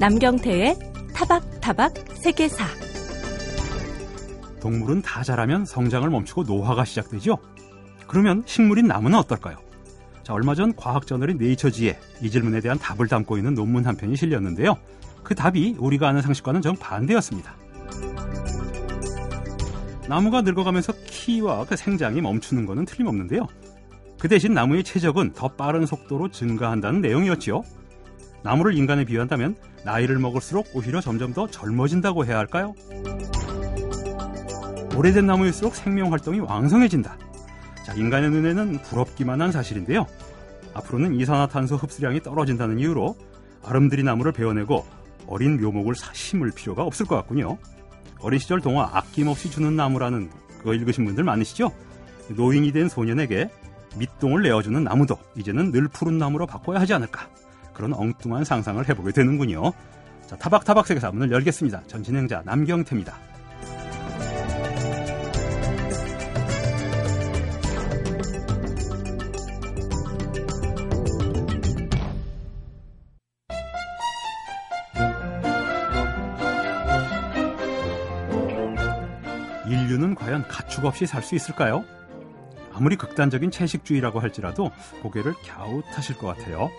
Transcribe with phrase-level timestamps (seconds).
[0.00, 0.78] 남경태의
[1.14, 2.64] 타박타박 세계사
[4.58, 7.36] 동물은 다 자라면 성장을 멈추고 노화가 시작되죠.
[8.06, 9.58] 그러면 식물인 나무는 어떨까요?
[10.22, 14.16] 자, 얼마 전 과학 저널인 네이처지에 이 질문에 대한 답을 담고 있는 논문 한 편이
[14.16, 14.78] 실렸는데요.
[15.22, 17.54] 그 답이 우리가 아는 상식과는 정반대였습니다.
[20.08, 23.46] 나무가 늙어가면서 키와 그 생장이 멈추는 것은 틀림없는데요.
[24.18, 27.62] 그 대신 나무의 체적은 더 빠른 속도로 증가한다는 내용이었지요.
[28.42, 32.74] 나무를 인간에 비유한다면 나이를 먹을수록 오히려 점점 더 젊어진다고 해야 할까요?
[34.96, 37.16] 오래된 나무일수록 생명 활동이 왕성해진다.
[37.84, 40.06] 자, 인간의 눈에는 부럽기만 한 사실인데요.
[40.74, 43.16] 앞으로는 이산화탄소 흡수량이 떨어진다는 이유로
[43.64, 44.84] 아름드리 나무를 베어내고
[45.26, 47.58] 어린 묘목을 심을 필요가 없을 것 같군요.
[48.20, 51.72] 어린 시절 동화 아낌없이 주는 나무라는 그거 읽으신 분들 많으시죠?
[52.28, 53.50] 노인이 된 소년에게
[53.96, 57.28] 밑동을 내어주는 나무도 이제는 늘 푸른 나무로 바꿔야 하지 않을까.
[57.80, 59.72] 그런 엉뚱한 상상을 해보게 되는군요.
[60.26, 61.84] 자, 타박타박 세계사 문을 열겠습니다.
[61.86, 63.16] 전 진행자 남경태입니다.
[79.66, 81.82] 인류는 과연 가축 없이 살 수 있을까요?
[82.74, 84.70] 아무리 극단적인 채식주의라고 할지라도
[85.02, 86.70] 고개를 갸웃하실 것 같아요.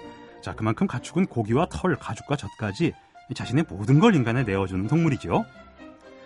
[0.42, 2.94] 자, 그만큼 가축은 고기와 털, 가죽과 젖까지
[3.34, 5.46] 자신의 모든 걸 인간에 내어주는 동물이죠.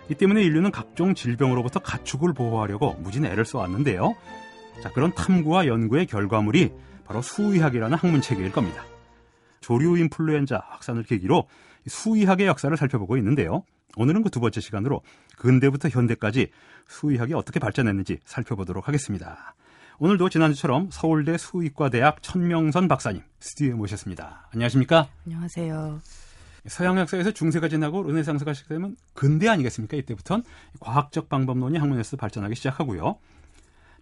[0.08, 4.14] 이 때문에 인류는 각종 질병으로부터 가축을 보호하려고 무진 애를 써왔는데요.
[4.82, 6.72] 자, 그런 탐구와 연구의 결과물이
[7.04, 8.84] 바로 수의학이라는 학문 체계일 겁니다.
[9.60, 11.48] 조류 인플루엔자 확산을 계기로
[11.86, 13.64] 수의학의 역사를 살펴보고 있는데요.
[13.96, 15.02] 오늘은 그 두 번째 시간으로
[15.38, 16.50] 근대부터 현대까지
[16.86, 19.54] 수의학이 어떻게 발전했는지 살펴보도록 하겠습니다.
[19.98, 24.46] 오늘도 지난주처럼 서울대 수의과대학 천명선 박사님 스튜디오에 모셨습니다.
[24.52, 25.08] 안녕하십니까?
[25.24, 26.00] 안녕하세요.
[26.66, 29.96] 서양 역사에서 중세가 지나고 르네상스가 시작되면 근대 아니겠습니까?
[29.96, 30.44] 이때부터는
[30.80, 33.16] 과학적 방법론이 학문에서 발전하기 시작하고요.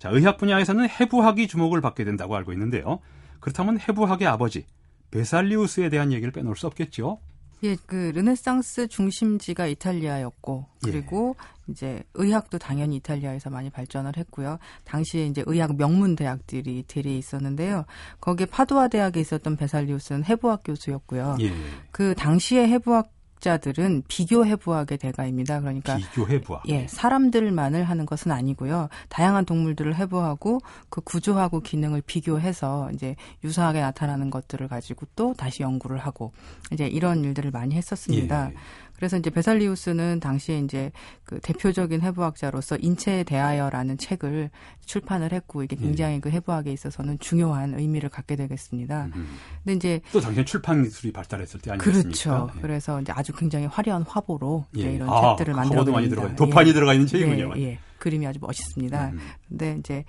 [0.01, 2.99] 자, 의학 분야에서는 해부학이 주목을 받게 된다고 알고 있는데요.
[3.39, 4.67] 그렇다면 해부학의 아버지
[5.13, 7.21] 베살리우스에 대한 얘기를 빼놓을 수 없겠죠.
[7.65, 11.73] 예, 그 르네상스 중심지가 이탈리아였고 그리고 예.
[11.73, 14.59] 이제 의학도 당연히 이탈리아에서 많이 발전을 했고요.
[14.85, 17.87] 당시에 이제 의학 명문 대학들이 대리에 있었는데요.
[18.21, 21.39] 거기에 파두아 대학에 있었던 베살리우스는 해부학 교수였고요.
[21.41, 21.53] 예.
[21.91, 23.14] 그 당시에 해부학
[23.45, 25.61] 과학자들은 비교 해 부학의 대가입니다.
[25.61, 26.63] 그러니까 비교 해 부학.
[26.69, 28.89] 예, 사람들만을 하는 것은 아니고요.
[29.11, 35.99] 다양한 동물들을 해부하고 그 구조하고 기능을 비교해서 이제 유사하게 나타나는 것들을 가지고 또 다시 연구를
[35.99, 36.33] 하고
[36.73, 38.51] 이제 이런 일들을 많이 했었습니다.
[38.51, 38.55] 예.
[38.97, 40.93] 그래서 이제 베살리우스는 당시에 이제
[41.25, 44.51] 그 대표적인 해부학자로서 인체에 대하여라는 책을
[44.87, 46.21] 출판을 했고 이게 굉장히 예.
[46.21, 49.11] 그 해부학에 있어서는 중요한 의미를 갖게 되겠습니다.
[49.15, 49.37] 음.
[49.65, 52.03] 근데 이제 또 당시에 출판 기술이 발달했을 때 아니겠습니까?
[52.03, 52.51] 그렇죠.
[52.57, 52.61] 예.
[52.61, 54.93] 그래서 이제 아주 굉장히 화려한 화보로 예.
[54.93, 57.55] 이런 아, 책들을 만들어 많이 들어가 도판이 들어가 있는 책이군요.
[57.57, 57.79] 예, 예.
[57.99, 59.11] 그림이 아주 멋있습니다.
[59.11, 59.19] 음.
[59.49, 60.05] 근데 이제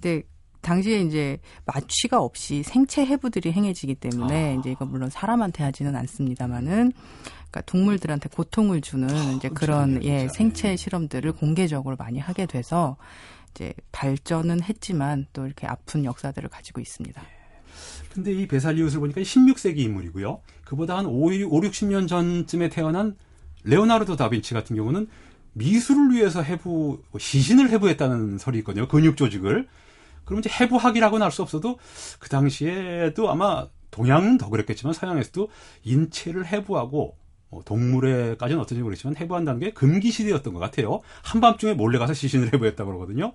[0.00, 0.22] 근데
[0.60, 4.58] 당시에 이제 마취가 없이 생체 해부들이 행해지기 때문에 아.
[4.58, 6.92] 이제 이거 물론 사람한테 하지는 않습니다만은
[7.50, 12.96] 그러니까 동물들한테 고통을 주는 아, 이제 그런 예 생체 실험들을 공개적으로 많이 하게 돼서
[13.50, 17.20] 이제 발전은 했지만 또 이렇게 아픈 역사들을 가지고 있습니다.
[17.20, 17.40] 예.
[18.12, 20.40] 근데 이 베살리우스를 보니까 16세기 인물이고요.
[20.64, 23.16] 그보다 한 5, 5 60년 전쯤에 태어난
[23.64, 25.08] 레오나르도 다빈치 같은 경우는
[25.52, 28.86] 미술을 위해서 해부 시신을 해부했다는 설이 있거든요.
[28.88, 29.68] 근육 조직을.
[30.24, 31.78] 그럼 이제 해부학이라고는 할 수 없어도
[32.20, 35.48] 그 당시에도 아마 동양은 더 그랬겠지만 서양에서도
[35.82, 37.19] 인체를 해부하고 뭐
[37.64, 41.00] 동물에까지는 어떤지 모르겠지만 해부한다는 게 금기 시대였던 것 같아요.
[41.22, 43.32] 한밤중에 몰래 가서 시신을 해부했다 고 그러거든요.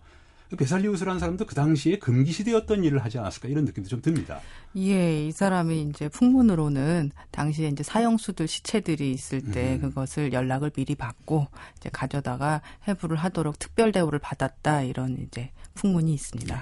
[0.56, 4.40] 베살리우스라는 사람도 그 당시에 금기 시대였던 일을 하지 않았을까 이런 느낌도 좀 듭니다.
[4.78, 9.82] 예, 이 사람이 이제 풍문으로는 당시에 이제 사형수들 시체들이 있을 때 음.
[9.82, 11.48] 그것을 연락을 미리 받고
[11.78, 16.56] 이제 가져다가 해부를 하도록 특별 대우를 받았다 이런 이제 풍문이 있습니다.
[16.56, 16.62] 네.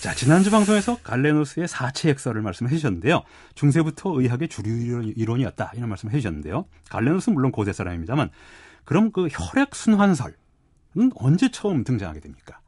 [0.00, 3.22] 자, 지난주 방송에서 갈레노스의 사체 역사를 말씀해 주셨는데요.
[3.54, 5.72] 중세부터 의학의 주류 이론 이었다.
[5.74, 6.66] 이런 말씀을 해 주셨는데요.
[6.90, 8.30] 갈레노스는 물론 고대 사람입니다만
[8.84, 10.34] 그럼 그 혈액 순환설은
[11.16, 12.60] 언제 처음 등장하게 됩니까?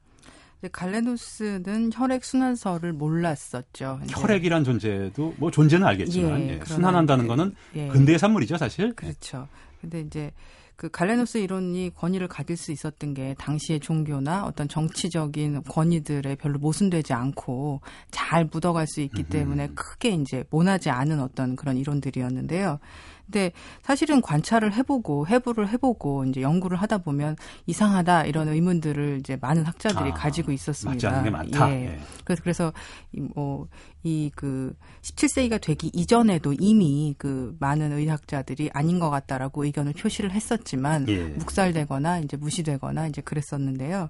[0.73, 4.01] 갈레노스는 혈액 순환설을 몰랐었죠.
[4.09, 7.87] 혈액이란 존재도 뭐 존재는 알겠지만 예, 예, 순환한다는 거는 예.
[7.89, 8.93] 근대의 산물이죠, 사실.
[8.95, 9.47] 그렇죠.
[9.81, 10.33] 근데 이제
[10.79, 17.13] 그 갈레노스 이론이 권위를 가질 수 있었던 게 당시의 종교나 어떤 정치적인 권위들에 별로 모순되지
[17.15, 17.81] 않고
[18.13, 22.79] 잘 묻어갈 수 있기 때문에 크게 이제 모나지 않은 어떤 그런 이론들이었는데요.
[23.31, 23.53] 근데
[23.83, 27.37] 사실은 관찰을 해보고 해부를 해보고 이제 연구를 하다 보면
[27.67, 30.95] 이상하다 이런 의문들을 이제 많은 학자들이 아, 가지고 있었습니다.
[30.95, 31.71] 맞지 않는 게 많다.
[31.71, 31.85] 예.
[31.85, 32.01] 예.
[32.25, 32.73] 그래서 그래서
[33.13, 41.07] 뭐이 그 17세기가 되기 이전에도 이미 그 많은 의학자들이 아닌 것 같다라고 의견을 표시를 했었지만
[41.09, 41.25] 예.
[41.25, 44.09] 묵살되거나 이제 무시되거나 이제 그랬었는데요.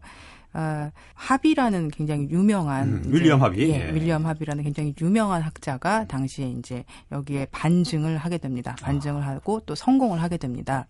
[0.61, 3.71] 아, 합이라는 굉장히 유명한 음, 윌리엄 합이.
[3.71, 3.95] 예, 예.
[3.95, 6.83] 윌리엄 합이라는 굉장히 유명한 학자가 당시에 이제
[7.13, 8.75] 여기에 반증을 하게 됩니다.
[8.83, 10.89] 반증을 하고 또 성공을 하게 됩니다.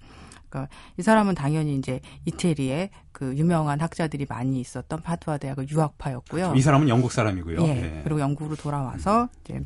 [0.49, 6.55] 그러니까 이 사람은 당연히 이제 이태리에 그 유명한 학자들이 많이 있었던 파두아 대학의 유학파였고요.
[6.57, 7.61] 이 사람은 영국 사람이고요.
[7.65, 7.69] 예.
[7.69, 8.01] 예.
[8.05, 9.61] 그리고 영국으로 돌아와서 이제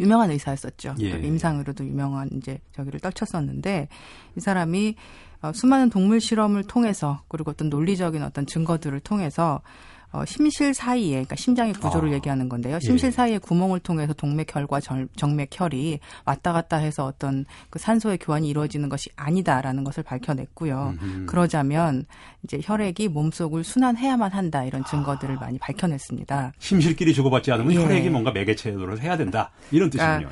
[0.00, 0.96] 유명한 의사였었죠.
[0.98, 1.12] 예.
[1.12, 3.86] 그 임상으로도 유명한 이제 저기를 떨쳤었는데
[4.34, 4.96] 이 사람이
[5.42, 9.60] 어, 수많은 동물 실험을 통해서 그리고 어떤 논리적인 어떤 증거들을 통해서
[10.14, 12.12] 어, 심실 사이에, 그러니까 심장의 구조를 아.
[12.12, 12.78] 얘기하는 건데요.
[12.80, 13.10] 심실 예.
[13.10, 19.08] 사이에 구멍을 통해서 동맥혈과 절- 정맥혈이 왔다 갔다 해서 어떤 그 산소의 교환이 이루어지는 것이
[19.16, 20.96] 아니다라는 것을 밝혀냈고요.
[21.02, 21.26] 음흠.
[21.26, 22.04] 그러자면
[22.44, 26.52] 이제 혈액이 몸속을 순환해야만 한다 이런 증거들을 많이 밝혀냈습니다.
[26.58, 27.76] 심실끼리 주고받지 않으면 예.
[27.82, 29.50] 혈액이 뭔가 매개체로 해야 된다.
[29.70, 30.28] 이런 뜻이군요.
[30.28, 30.30] 그러니까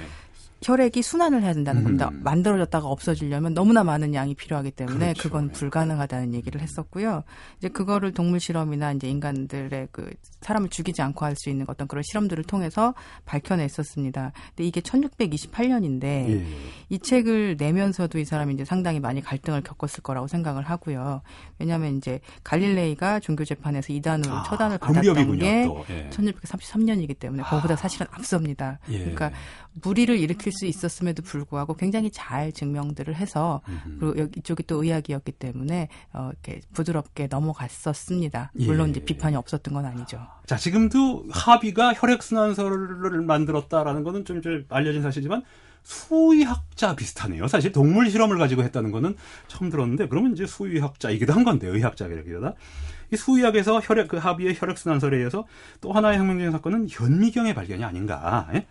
[0.62, 2.11] 혈액이 순환을 해야 된다는 겁니다.
[2.12, 2.21] 음.
[2.23, 5.23] 만들어졌다가 없어지려면 너무나 많은 양이 필요하기 때문에 그렇죠.
[5.23, 7.25] 그건 불가능하다는 얘기를 했었고요.
[7.59, 10.11] 이제 그거를 동물 실험이나 이제 인간들의 그
[10.41, 12.95] 사람을 죽이지 않고 할 수 있는 어떤 그런 실험들을 통해서
[13.25, 14.33] 밝혀냈었습니다.
[14.49, 16.47] 근데 이게 1628년인데 예.
[16.89, 21.23] 이 책을 내면서도 이 사람이 이제 상당히 많이 갈등을 겪었을 거라고 생각을 하고요.
[21.59, 25.85] 왜냐하면 이제 갈릴레이가 종교 재판에서 이단으로 아, 처단을 그 받았던 게 또.
[25.91, 26.11] 예.
[26.11, 28.79] 1633년이기 때문에 그거보다 사실은 앞섭니다.
[28.91, 28.99] 예.
[28.99, 29.31] 그러니까
[29.73, 33.99] 무리를 일으킬 수 있었음에도 불구하고 굉장히 잘 증명들을 해서 음흠.
[33.99, 38.53] 그리고 여기 이쪽이 또 의학이었기 때문에 어, 이렇게 부드럽게 넘어갔었습니다.
[38.59, 38.67] 예.
[38.67, 40.21] 물론 이제 비판이 없었던 건 아니죠.
[40.47, 45.43] 자, 지금도 하비가 혈액순환설을 만들었다라는 거는 좀 이제 알려진 사실이지만
[45.82, 47.49] 수의학자 비슷하네요.
[47.49, 49.17] 사실 동물 실험을 가지고 했다는 거는
[49.49, 52.55] 처음 들었는데 그러면 이제 수의학자이기도 한 건데 의학자이기보다
[53.12, 55.47] 이 수의학에서 혈액 그 하비의 혈액순환설에 의해서
[55.81, 58.49] 또 하나의 혁명적인 사건은 현미경의 발견이 아닌가.
[58.55, 58.67] 예?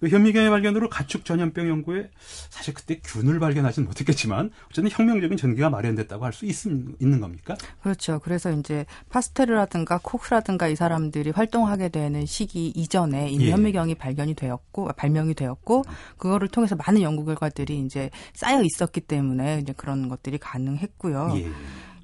[0.00, 2.10] 그 현미경의 발견으로 가축 전염병 연구에
[2.50, 7.56] 사실 그때 균을 발견하지는 못했겠지만 어쨌든 혁명적인 전기가 마련됐다고 할 수 있는 겁니까?
[7.82, 8.18] 그렇죠.
[8.22, 13.52] 그래서 이제 파스테르라든가 콕스라든가 이 사람들이 활동하게 되는 시기 이전에 이미 예.
[13.52, 15.84] 현미경이 발견이 되었고 발명이 되었고
[16.18, 21.32] 그거를 통해서 많은 연구 결과들이 이제 쌓여 있었기 때문에 이제 그런 것들이 가능했고요.
[21.36, 21.50] 예.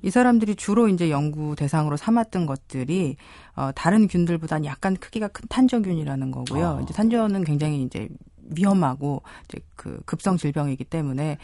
[0.03, 3.17] 이 사람들이 주로 이제 연구 대상으로 삼았던 것들이
[3.55, 6.79] 어, 다른 균들보다는 약간 크기가 큰 탄저균이라는 거고요.
[6.79, 6.81] 아.
[6.83, 8.09] 이제 탄저는 굉장히 이제
[8.55, 11.39] 위험하고 이제 그 급성 질병이기 때문에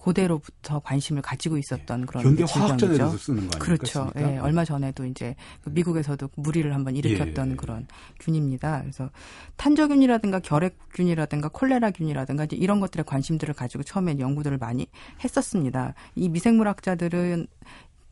[0.00, 3.10] 고대로부터 관심을 가지고 있었던 그런 현대 화학전에도.
[3.18, 3.58] 쓰는 거 아닙니까?
[3.58, 4.10] 그렇죠.
[4.16, 7.56] 예, 얼마 전에도 이제 그 미국에서도 무리를 한번 일으켰던 예.
[7.56, 7.86] 그런
[8.18, 8.80] 균입니다.
[8.80, 9.10] 그래서
[9.56, 14.86] 탄저균이라든가 결핵균이라든가 콜레라균이라든가 이제 이런 것들에 관심들을 가지고 처음에 연구들을 많이
[15.22, 15.94] 했었습니다.
[16.14, 17.46] 이 미생물학자들은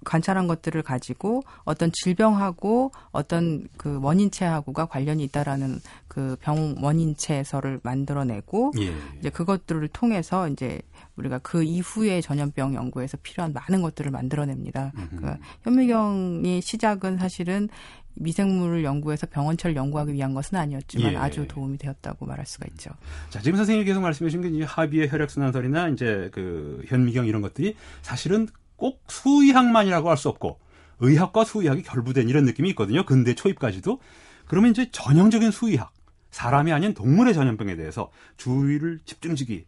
[0.04, 8.92] 관찰한 것들을 가지고 어떤 질병하고 어떤 그 원인체하고가 관련이 있다라는 그 병 원인체설을 만들어내고 예.
[9.18, 10.80] 이제 그것들을 통해서 이제
[11.16, 14.92] 우리가 그 이후에 전염병 연구에서 필요한 많은 것들을 만들어냅니다.
[14.94, 17.68] 그러니까 현미경의 시작은 사실은
[18.14, 21.16] 미생물을 연구해서 병원체를 연구하기 위한 것은 아니었지만 예.
[21.16, 22.90] 아주 도움이 되었다고 말할 수가 있죠.
[23.30, 27.76] 자, 지금 선생님이 계속 말씀해 주신 게 이제 하비의 혈액순환설이나 이제 그 현미경 이런 것들이
[28.02, 30.58] 사실은 꼭 수의학만이라고 할 수 없고
[31.00, 33.04] 의학과 수의학이 결부된 이런 느낌이 있거든요.
[33.04, 34.00] 근대 초입까지도.
[34.46, 35.92] 그러면 이제 전형적인 수의학,
[36.30, 39.66] 사람이 아닌 동물의 전염병에 대해서 주의를 집중지기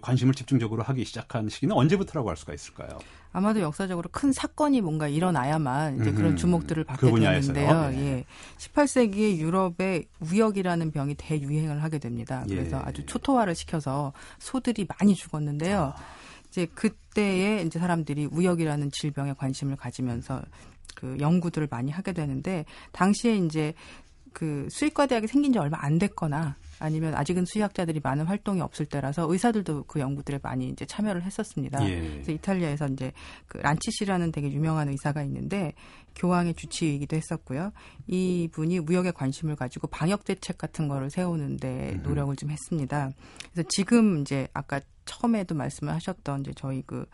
[0.00, 2.98] 관심을 집중적으로 하기 시작한 시기는 언제부터라고 할 수가 있을까요?
[3.32, 6.36] 아마도 역사적으로 큰 사건이 뭔가 일어나야만 이제 그런 음흠.
[6.36, 7.54] 주목들을 그 받게 분야에서요?
[7.54, 7.90] 되는데요.
[7.90, 7.98] 네.
[7.98, 8.24] 예.
[8.58, 12.44] 18세기에 유럽에 우역이라는 병이 대유행을 하게 됩니다.
[12.48, 12.82] 그래서 예.
[12.88, 15.92] 아주 초토화를 시켜서 소들이 많이 죽었는데요.
[16.50, 20.42] 이제 그때에 이제 사람들이 우역이라는 질병에 관심을 가지면서
[20.94, 23.72] 그 연구들을 많이 하게 되는데 당시에 이제
[24.32, 29.30] 그 수의과 대학이 생긴 지 얼마 안 됐거나 아니면 아직은 수의학자들이 많은 활동이 없을 때라서
[29.30, 31.86] 의사들도 그 연구들에 많이 이제 참여를 했었습니다.
[31.88, 32.00] 예.
[32.00, 33.12] 그래서 이탈리아에서 이제
[33.46, 35.74] 그 란치시라는 되게 유명한 의사가 있는데
[36.14, 37.72] 교황의 주치의이기도 했었고요.
[38.06, 43.10] 이 분이 우역에 관심을 가지고 방역 대책 같은 거를 세우는데 노력을 좀 했습니다.
[43.52, 44.80] 그래서 지금 이제 아까
[45.10, 47.04] 처음에도 말씀을 하셨던 이제 저희 그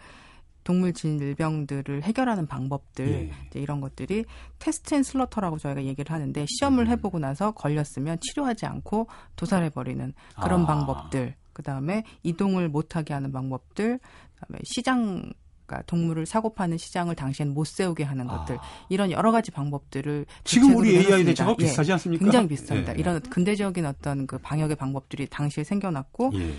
[0.64, 3.30] 동물 질병들을 해결하는 방법들 예.
[3.46, 4.24] 이제 이런 것들이
[4.58, 10.12] test and slaughter라고 저희가 얘기를 하는데 시험을 해보고 나서 걸렸으면 치료하지 않고 도살해 버리는
[10.42, 10.66] 그런 아.
[10.66, 14.00] 방법들 그다음에 이동을 못하게 하는 방법들
[14.34, 15.32] 그다음에 시장
[15.66, 20.40] 그러니까 동물을 사고 파는 시장을 당시엔 못 세우게 하는 것들 이런 여러 가지 방법들을 아.
[20.44, 21.24] 지금 우리 AI.
[21.24, 22.24] 대처가 예, 비슷하지 않습니까?
[22.24, 22.94] 굉장히 비슷합니다.
[22.94, 22.98] 예.
[22.98, 26.52] 이런 근대적인 어떤 그 방역의 방법들이 당시에 생겨났고 예.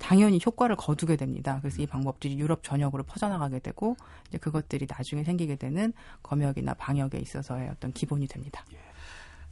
[0.00, 1.58] 당연히 효과를 거두게 됩니다.
[1.60, 3.96] 그래서 이 방법들이 유럽 전역으로 퍼져나가게 되고
[4.28, 5.92] 이제 그것들이 나중에 생기게 되는
[6.22, 8.64] 검역이나 방역에 있어서의 어떤 기본이 됩니다.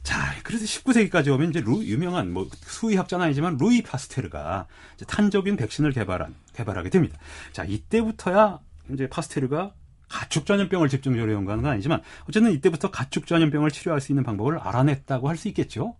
[0.03, 5.55] 자, 그래서 19세기까지 오면 이제 루, 유명한 뭐 수의 학자는 아니지만 루이 파스테르가 이제 탄저균
[5.57, 7.17] 백신을 개발한 개발하게 됩니다.
[7.51, 8.59] 자, 이때부터야
[8.93, 9.73] 이제 파스테르가
[10.07, 15.29] 가축 전염병을 집중적으로 연구하는 건 아니지만 어쨌든 이때부터 가축 전염병을 치료할 수 있는 방법을 알아냈다고
[15.29, 15.95] 할 수 있겠죠.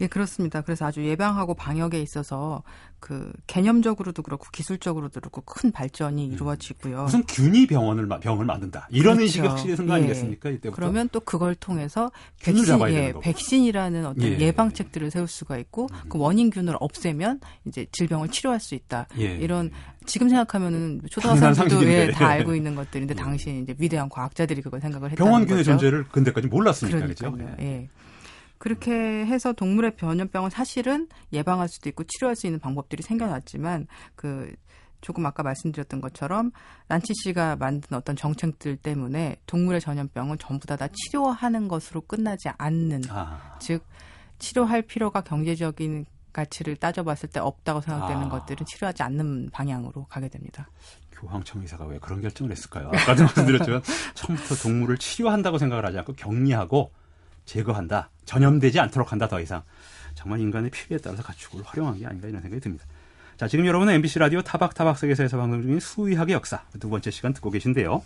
[0.00, 0.60] 예, 그렇습니다.
[0.62, 2.62] 그래서 아주 예방하고 방역에 있어서
[3.00, 7.02] 그 개념적으로도 그렇고 기술적으로도 그렇고 큰 발전이 이루어지고요.
[7.02, 9.22] 무슨 균이 병원을 마- 병을 만든다 이런 그렇죠.
[9.22, 9.96] 인식이 확실히 생거 예.
[9.98, 10.76] 아니겠습니까 이때부터?
[10.76, 12.12] 그러면 또 그걸 통해서
[12.44, 13.12] 백신, 예.
[13.20, 14.38] 백신이라는 어떤 예.
[14.38, 14.52] 예.
[14.52, 19.08] 방책들을 세울 수가 있고 그 원인균을 없애면 이제 질병을 치료할 수 있다.
[19.18, 19.36] 예.
[19.36, 19.70] 이런
[20.06, 21.84] 지금 생각하면은 초등학생들도.
[21.86, 25.72] 예, 다 알고 있는 것들인데 당시에 이제 위대한 과학자들이 그걸 생각을 했다는 병원균의 거죠.
[25.72, 27.32] 존재를 근대까지 몰랐으니까 그러니까요.
[27.32, 27.48] 그죠?
[27.60, 27.88] 예.
[28.62, 28.92] 그렇게
[29.26, 34.54] 해서 동물의 변염병은 사실은 예방할 수도 있고 치료할 수 있는 방법들이 생겨났지만 그
[35.00, 36.52] 조금 아까 말씀드렸던 것처럼
[36.86, 43.02] 란치 씨가 만든 어떤 정책들 때문에 동물의 전염병은 전부 다 다 치료하는 것으로 끝나지 않는
[43.10, 43.84] 아, 즉
[44.38, 48.28] 치료할 필요가 경제적인 가치를 따져봤을 때 없다고 생각되는 아.
[48.28, 50.70] 것들은 치료하지 않는 방향으로 가게 됩니다.
[51.10, 52.92] 교황청 의사가 왜 그런 결정을 했을까요?
[52.94, 53.82] 아까도 말씀드렸지만
[54.14, 56.92] 처음부터 동물을 치료한다고 생각을 하지 않고 격리하고
[57.44, 58.10] 제거한다.
[58.24, 59.62] 전염되지 않도록 한다 더 이상.
[60.14, 62.84] 정말 인간의 필요에 따라서 가축을 활용한 게 아닌가 이런 생각이 듭니다.
[63.36, 67.50] 자, 지금 여러분은 MBC 라디오 타박타박 세계사에서 방송 중인 수의학의 역사 두 번째 시간 듣고
[67.50, 68.02] 계신데요.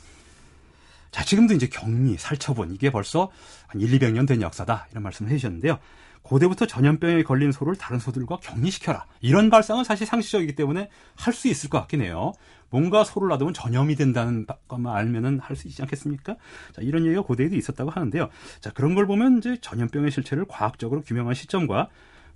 [1.10, 3.30] 자, 지금도 이제 격리, 살처분 이게 벌써
[3.66, 5.78] 한 1, 200년 된 역사다 이런 말씀을 해주셨는데요.
[6.26, 9.06] 고대부터 전염병에 걸린 소를 다른 소들과 격리시켜라.
[9.20, 12.32] 이런 발상은 사실 상식적이기 때문에 할 수 있을 것 같긴 해요.
[12.68, 16.34] 뭔가 소를 놔두면 전염이 된다는 것만 알면은 할 수 있지 않겠습니까?
[16.74, 18.28] 자, 이런 얘기가 고대에도 있었다고 하는데요.
[18.60, 21.88] 자, 그런 걸 보면 이제 전염병의 실체를 과학적으로 규명한 시점과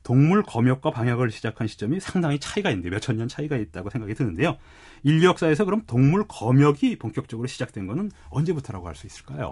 [0.04, 4.56] 동물 검역과 방역을 시작한 시점이 상당히 차이가 있는데 몇천 년 차이가 있다고 생각이 드는데요.
[5.02, 9.50] 인류 역사에서 그럼 동물 검역이 본격적으로 시작된 거는 언제부터라고 할 수 있을까요?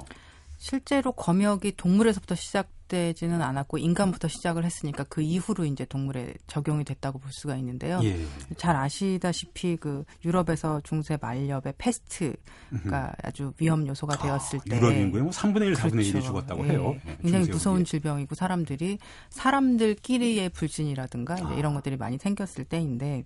[0.59, 7.19] 실제로 검역이 동물에서부터 시작 되지는 않았고 인간부터 시작을 했으니까 그 이후로 이제 동물에 적용이 됐다고
[7.19, 8.01] 볼 수가 있는데요.
[8.03, 8.19] 예.
[8.57, 15.33] 잘 아시다시피 그 유럽에서 중세 말엽에 페스트가 아주 위험 요소가 되었을 때 유럽 인구의 뭐
[15.33, 16.27] 3분의 1, 4분의 1이 그렇죠.
[16.27, 16.71] 죽었다고 예.
[16.71, 16.97] 해요.
[17.07, 17.49] 예, 굉장히.
[17.49, 18.99] 무서운 질병이고 사람들이
[19.31, 21.55] 사람들끼리의 불신이라든가 아.
[21.55, 23.25] 이런 것들이 많이 생겼을 때인데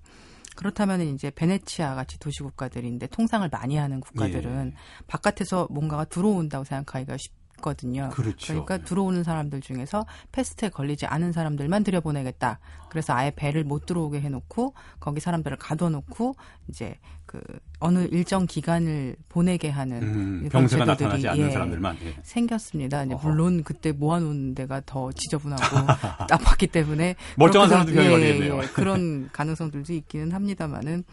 [0.55, 5.05] 그렇다면 이제 베네치아 같이 도시 국가들인데 통상을 많이 하는 국가들은 예.
[5.07, 8.11] 바깥에서 뭔가가 들어온다고 생각하기가 쉽거든요.
[8.13, 8.53] 그렇죠.
[8.53, 12.59] 러니까 들어오는 사람들 중에서 패스트에 걸리지 않은 사람들만 들여보내겠다.
[12.91, 16.35] 그래서 아예 배를 못 들어오게 해놓고 거기 사람들을 가둬놓고
[16.69, 17.41] 이제 그
[17.79, 21.97] 어느 일정 기간을 보내게 하는 음, 병세가 나타나지 않는 예, 사람들만.
[22.05, 22.15] 예.
[22.23, 23.05] 생겼습니다.
[23.05, 23.27] 이제 어허.
[23.31, 25.63] 물론 그때 모아놓은 데가 더 지저분하고
[26.29, 28.63] 나빴기 때문에 멀쩡한 사람도 병에 생- 걸리겠네요.
[28.63, 31.05] 예, 그런 가능성들도 있기는 합니다만은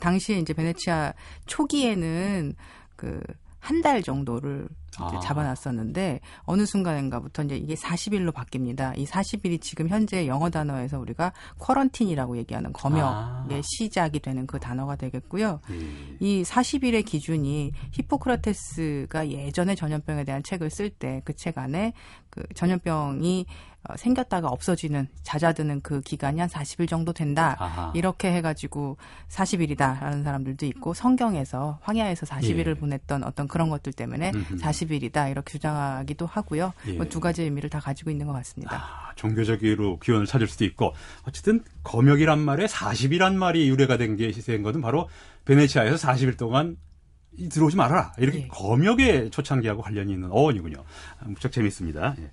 [0.00, 1.14] 당시에 이제 베네치아
[1.46, 2.54] 초기에는
[2.96, 3.20] 그
[3.62, 5.18] 한 달 정도를 아.
[5.20, 8.96] 잡아놨었는데 어느 순간인가부터 이제 이게 40일로 바뀝니다.
[8.98, 13.62] 이 40일이 지금 현재 영어 단어에서 우리가 쿼런틴이라고 얘기하는 검역의 아.
[13.62, 15.60] 시작이 되는 그 단어가 되겠고요.
[15.70, 16.16] 예.
[16.20, 21.92] 이 40일의 기준이 히포크라테스가 예전에 전염병에 대한 책을 쓸 때 그 책 안에
[22.30, 23.46] 그 전염병이
[23.88, 27.56] 어, 생겼다가 없어지는 잦아드는 그 기간이 한 40일 정도 된다.
[27.58, 27.92] 아하.
[27.96, 28.96] 이렇게 해가지고
[29.28, 32.74] 40일이다라는 사람들도 있고 성경에서 황야에서 40일을 예.
[32.74, 34.56] 보냈던 어떤 그런 것들 때문에 음흠.
[34.58, 36.72] 40일이다 이렇게 주장하기도 하고요.
[36.86, 36.92] 예.
[36.92, 38.76] 뭐 두 가지 의미를 다 가지고 있는 것 같습니다.
[38.76, 40.94] 아, 종교적으로 기원을 찾을 수도 있고
[41.26, 45.08] 어쨌든 검역이란 말에 40이란 말이 유래가 된 게 시된 것은 바로
[45.46, 46.76] 베네치아에서 40일 동안
[47.38, 48.48] 이- 들어오지 말아라 이렇게 예.
[48.48, 50.76] 검역의 초창기하고 관련이 있는 어원이군요.
[51.18, 52.14] 아, 무척 재밌습니다.
[52.20, 52.30] 예.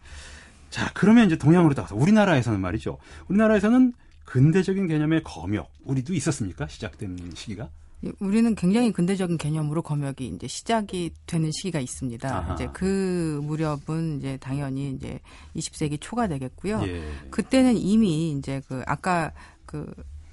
[0.69, 2.97] 자 그러면 이제 동양으로 따라서 우리나라에서는 말이죠.
[3.27, 3.93] 우리나라에서는
[4.25, 6.67] 근대적인 개념의 검역 우리도 있었습니까?
[6.67, 7.69] 시작된 시기가?
[8.05, 12.37] 예, 우리는 굉장히 근대적인 개념으로 검역이 이제 시작이 되는 시기가 있습니다.
[12.37, 12.53] 아하.
[12.53, 15.19] 이제 그 무렵은 이제 당연히 이제
[15.55, 16.81] 20세기 초가 되겠고요.
[16.85, 17.03] 예.
[17.29, 19.31] 그때는 이미 이제 그 아까
[19.65, 19.91] 그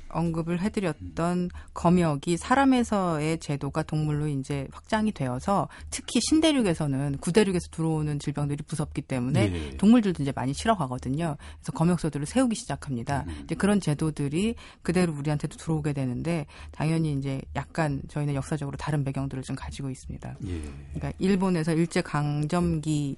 [0.09, 9.03] 언급을 해드렸던 검역이 사람에서의 제도가 동물로 이제 확장이 되어서 특히 신대륙에서는 구대륙에서 들어오는 질병들이 무섭기
[9.03, 9.77] 때문에 예.
[9.77, 11.37] 동물들도 이제 많이 싫어가거든요.
[11.39, 13.25] 그래서 검역소들을 세우기 시작합니다.
[13.27, 13.41] 음.
[13.45, 19.57] 이제 그런 제도들이 그대로 우리한테도 들어오게 되는데 당연히 이제 약간 저희는 역사적으로 다른 배경들을 좀
[19.57, 20.37] 가지고 있습니다.
[20.47, 20.63] 예.
[20.95, 23.17] 그러니까 일본에서 일제 강점기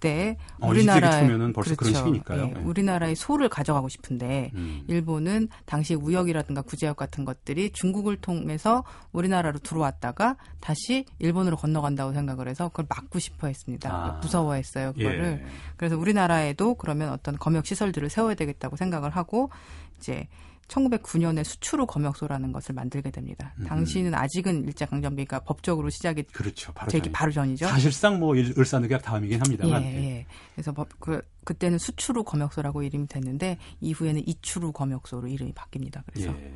[0.00, 2.42] 때 어, 우리나라 20세기 초면은 벌써 그런 시기니까요.
[2.42, 2.60] 예, 예.
[2.62, 4.82] 우리나라의 소를 가져가고 싶은데 음.
[4.88, 12.68] 일본은 당시 무역이라든가 구제역 같은 것들이 중국을 통해서 우리나라로 들어왔다가 다시 일본으로 건너간다고 생각을 해서
[12.68, 13.90] 그걸 막고 싶어 했습니다.
[13.92, 14.18] 아.
[14.22, 15.42] 무서워했어요, 그거를.
[15.44, 15.46] 예.
[15.76, 19.50] 그래서 우리나라에도 그러면 어떤 검역 시설들을 세워야 되겠다고 생각을 하고
[19.98, 20.26] 이제
[20.70, 23.52] 1909년에 수출후 검역소라는 것을 만들게 됩니다.
[23.58, 23.64] 음.
[23.64, 26.72] 당시는 아직은 일제강점기가 법적으로 시작이 그렇죠.
[26.72, 27.12] 바로 되기 전이.
[27.12, 27.66] 바로 전이죠.
[27.66, 29.82] 사실상 뭐 일- 을사늑약 다음이긴 합니다만.
[29.82, 29.86] 예,
[30.18, 30.26] 예.
[30.54, 36.02] 그래서 법, 그, 그때는 수출후 검역소라고 이름이 됐는데 이후에는 이출후 검역소로 이름이 바뀝니다.
[36.06, 36.52] 그래서 예.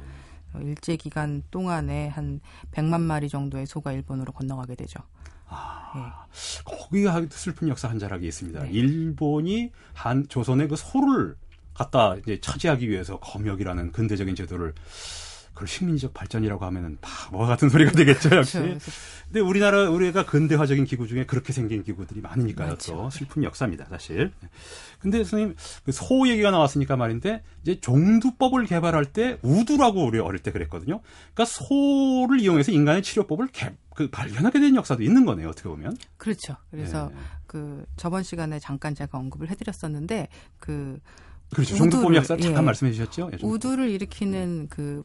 [0.54, 2.40] 어, 일제 기간 동안에 한
[2.70, 5.00] 100만 마리 정도의 소가 일본으로 건너가게 되죠.
[5.46, 6.26] 아,
[6.64, 8.62] 거기가 슬픈 역사 한 자락이 있습니다.
[8.62, 8.70] 네.
[8.70, 11.36] 일본이 한 조선의 그 소를
[11.74, 14.74] 갖다 이제 차지하기 위해서 검역이라는 근대적인 제도를
[15.54, 18.58] 그걸 식민지적 발전이라고 하면은 바보와 같은 소리가 되겠죠, 역시.
[18.58, 18.78] 그렇죠.
[18.80, 18.90] 그래서
[19.26, 22.76] 근데 우리나라 우리가 근대화적인 기구 중에 그렇게 생긴 기구들이 많으니까요.
[22.86, 24.32] 또 슬픈 역사입니다, 사실.
[24.98, 31.00] 근데 선생님 그소 얘기가 나왔으니까 말인데 이제 종두법을 개발할 때 우두라고 우리 어릴 때 그랬거든요.
[31.32, 35.48] 그러니까 소를 이용해서 인간의 치료법을 개, 그 발견하게 된 역사도 있는 거네요.
[35.48, 35.96] 어떻게 보면.
[36.16, 36.56] 그렇죠.
[36.70, 37.18] 그래서 예.
[37.46, 40.28] 그 저번 시간에 잠깐 제가 언급을 해드렸었는데
[40.58, 40.98] 그
[41.54, 41.76] 그렇죠.
[41.76, 42.66] 종두법 역사 잠깐 예.
[42.66, 43.30] 말씀해 주셨죠.
[43.32, 43.50] 예, 좀.
[43.50, 45.02] 우두를 일으키는 그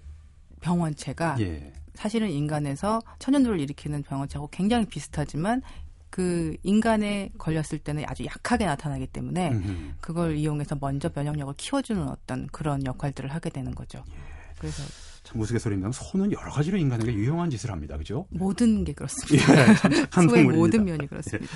[0.61, 1.73] 병원체가 예.
[1.95, 5.61] 사실은 인간에서 천연두를 일으키는 병원체하고 굉장히 비슷하지만
[6.09, 9.93] 그 인간에 걸렸을 때는 아주 약하게 나타나기 때문에 음흠.
[10.01, 14.03] 그걸 이용해서 먼저 면역력을 키워주는 어떤 그런 역할들을 하게 되는 거죠.
[14.09, 14.13] 예.
[14.57, 14.83] 그래서
[15.29, 15.91] 참 우스갯소리입니다.
[15.91, 17.97] 소는 여러 가지로 인간에게 유용한 짓을 합니다.
[17.97, 18.25] 그죠?
[18.29, 19.71] 모든 게 그렇습니다.
[19.71, 20.57] 예, 참 동물입니다.
[20.57, 21.51] 모든 면이 그렇습니다.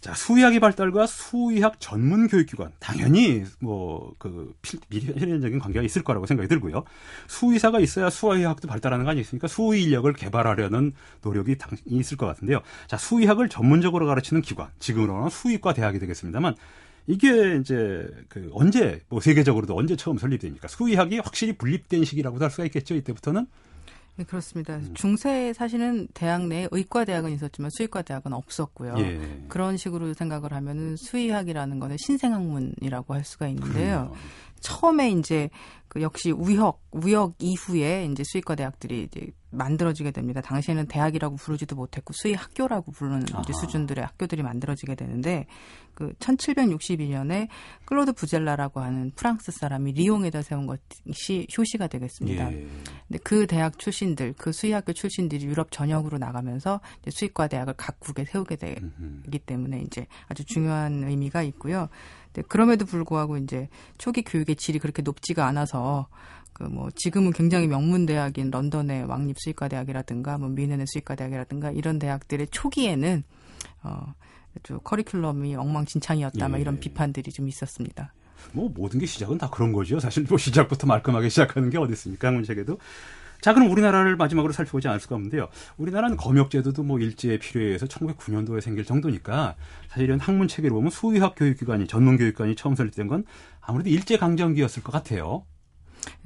[0.00, 4.54] 자, 수의학의 발달과 수의학 전문 교육기관 당연히 뭐그
[4.90, 6.84] 필연적인 관계가 있을 거라고 생각이 들고요.
[7.26, 9.48] 수의사가 있어야 수의학도 발달하는 거 아니겠습니까?
[9.48, 10.92] 수의 인력을 개발하려는
[11.22, 12.60] 노력이 당, 있을 것 같은데요.
[12.86, 16.54] 자, 수의학을 전문적으로 가르치는 기관, 지금으로는 수의과 대학이 되겠습니다만
[17.06, 20.68] 이게 이제 그 언제 뭐 세계적으로도 언제 처음 설립됩니까?
[20.68, 22.94] 수의학이 확실히 분립된 시기라고도 할 수가 있겠죠.
[22.94, 23.46] 이때부터는
[24.16, 24.76] 네, 그렇습니다.
[24.76, 24.90] 음.
[24.94, 28.94] 중세 사실은 대학 내에 의과 대학은 있었지만 수의과 대학은 없었고요.
[28.98, 29.44] 예.
[29.48, 34.10] 그런 식으로 생각을 하면은 수의학이라는 거는 신생학문이라고 할 수가 있는데요.
[34.10, 34.16] 그럼요.
[34.60, 35.48] 처음에 이제
[35.90, 40.40] 그 역시 우역 우역 이후에 이제 수의과 대학들이 이제 만들어지게 됩니다.
[40.40, 43.52] 당시에는 대학이라고 부르지도 못했고 수의 학교라고 부르는 이제.
[43.52, 45.46] 수준들의 학교들이 만들어지게 되는데
[45.94, 47.48] 그 1762년에
[47.86, 52.52] 클로드 부젤라라고 하는 프랑스 사람이 리옹에다 세운 것이 효시가 되겠습니다.
[52.52, 52.68] 예.
[53.08, 59.38] 근데 그 대학 출신들, 그 수의학교 출신들이 유럽 전역으로 나가면서 수의과 대학을 각국에 세우게 되기.
[59.40, 61.88] 때문에 이제 아주 중요한 의미가 있고요.
[62.32, 66.08] 근데 그럼에도 불구하고 이제 초기 교육의 질이 그렇게 높지가 않아서
[66.52, 71.98] 그 뭐 지금은 굉장히 명문 대학인 런던의 왕립 수의과 대학이라든가 뭐 미넨의 수의과 대학이라든가 이런
[71.98, 73.22] 대학들의 초기에는
[73.82, 74.14] 어
[74.62, 76.60] 커리큘럼이 엉망진창이었다 막 예.
[76.60, 78.12] 이런 비판들이 좀 있었습니다.
[78.52, 80.00] 뭐 모든 게 시작은 다 그런 거죠.
[80.00, 82.30] 사실 뭐 시작부터 말끔하게 시작하는 게 어디 있습니까?
[82.44, 82.78] 세계도.
[83.40, 85.48] 자, 그럼 우리나라를 마지막으로 살펴보지 않을 수가 없는데요.
[85.76, 89.54] 우리나라는 검역제도도 뭐 일제의 필요에 의해서 1909년도에 생길 정도니까
[89.88, 93.24] 사실 이런 학문 체계를 보면 수의학 교육기관이 전문 교육관이 처음 설립된 건
[93.60, 95.44] 아무래도 일제 강점기였을 것 같아요.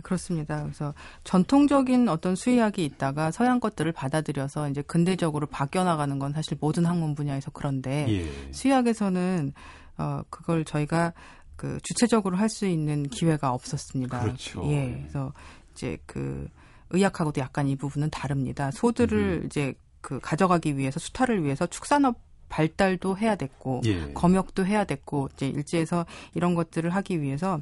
[0.02, 0.62] 그렇습니다.
[0.62, 6.86] 그래서 전통적인 어떤 수의학이 있다가 서양 것들을 받아들여서 이제 근대적으로 바뀌어 나가는 건 사실 모든
[6.86, 8.52] 학문 분야에서 그런데 예.
[8.52, 9.52] 수의학에서는
[9.98, 11.12] 어 그걸 저희가
[11.56, 14.20] 그 주체적으로 할 수 있는 기회가 없었습니다.
[14.20, 14.62] 그렇죠.
[14.70, 14.98] 예.
[15.00, 15.32] 그래서
[15.72, 16.48] 이제 그
[16.94, 18.70] 의학하고도 약간 이 부분은 다릅니다.
[18.72, 22.16] 소들을 이제 그 가져가기 위해서 수탈을 위해서 축산업
[22.48, 24.12] 발달도 해야 됐고 예.
[24.12, 27.60] 검역도 해야 됐고 이제 일제에서 이런 것들을 하기 위해서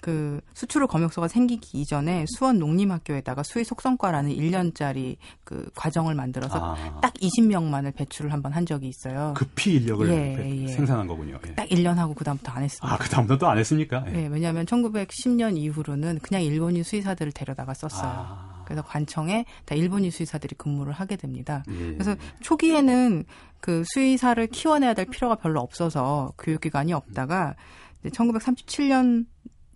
[0.00, 7.12] 그 수출을 검역소가 생기기 이전에 수원 농림학교에다가 수의 속성과라는 1년짜리 그 과정을 만들어서 아, 딱
[7.14, 9.34] 20명만을 배출을 한번 한 적이 있어요.
[9.36, 10.68] 급히 인력을 예, 배- 예.
[10.68, 11.40] 생산한 거군요.
[11.48, 11.54] 예.
[11.56, 12.94] 딱 1년 하고 그다음부터 안 했습니다.
[12.94, 14.04] 아, 그 다음부터 또 안 했습니까?
[14.06, 14.10] 예.
[14.12, 18.08] 네, 왜냐하면 1910년 이후로는 그냥 일본인 수의사들을 데려다가 썼어요.
[18.08, 21.62] 아, 그래서 관청에 다 일본인 수의사들이 근무를 하게 됩니다.
[21.68, 21.92] 예.
[21.94, 23.24] 그래서 초기에는
[23.60, 27.56] 그 수의사를 키워내야 될 필요가 별로 없어서 교육기관이 없다가
[28.00, 29.26] 이제 1937년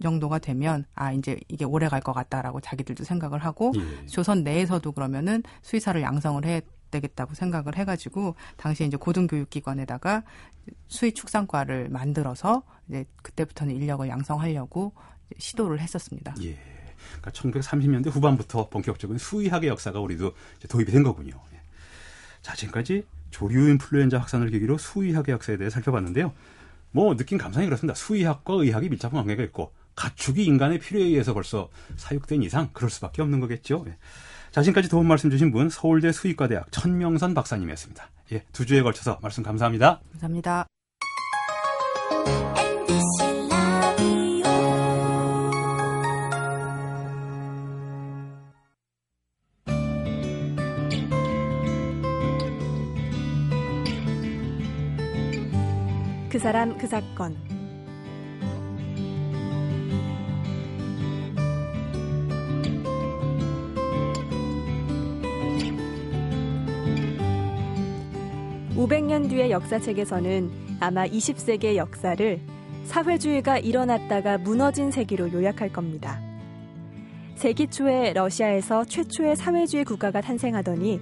[0.03, 4.07] 정도가 되면 아 이제 이게 오래 갈 것 같다라고 자기들도 생각을 하고 예.
[4.07, 10.25] 조선 내에서도 그러면은 수의사를 양성을 해야 되겠다고 생각을 해가지고 당시에 이제 고등교육기관에다가
[10.89, 14.93] 수의 축산과를 만들어서 이제 그때부터는 인력을 양성하려고
[15.39, 16.35] 시도를 했었습니다.
[16.43, 16.72] 예.
[17.21, 21.41] 그러니까 1930년대 후반부터 본격적인 수의학의 역사가 우리도 이제 도입이 된 거군요.
[21.53, 21.61] 예.
[22.43, 26.33] 자, 지금까지 조류 인플루엔자 확산을 계기로 수의학의 역사에 대해 살펴봤는데요.
[26.91, 27.95] 뭐 느낀 감상이 그렇습니다.
[27.95, 33.41] 수의학과 의학이 밀접한 관계가 있고 가축이 인간의 필요에 의해서 벌써 사육된 이상 그럴 수밖에 없는
[33.41, 33.85] 거겠죠.
[33.89, 33.97] 예.
[34.51, 38.09] 자, 지금까지 도움 말씀 주신 분 서울대 수의과대학 천명선 박사님이었습니다.
[38.33, 40.01] 예, 두 주에 걸쳐서 말씀 감사합니다.
[40.13, 40.67] 감사합니다.
[56.43, 57.37] 사람 그 사건
[68.75, 70.51] 500년 뒤의 역사책에서는
[70.81, 72.41] 아마 20세기의 역사를
[72.87, 76.21] 사회주의가 일어났다가 무너진 세기로 요약할 겁니다.
[77.37, 81.01] 세기 초에 러시아에서 최초의 사회주의 국가가 탄생하더니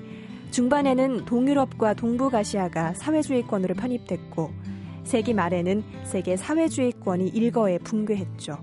[0.51, 4.70] 중반에는 동유럽과 동북아시아가 사회주의권으로 편입됐고
[5.05, 8.59] 세기 말에는 세계 사회주의권이 일거에 붕괴했죠.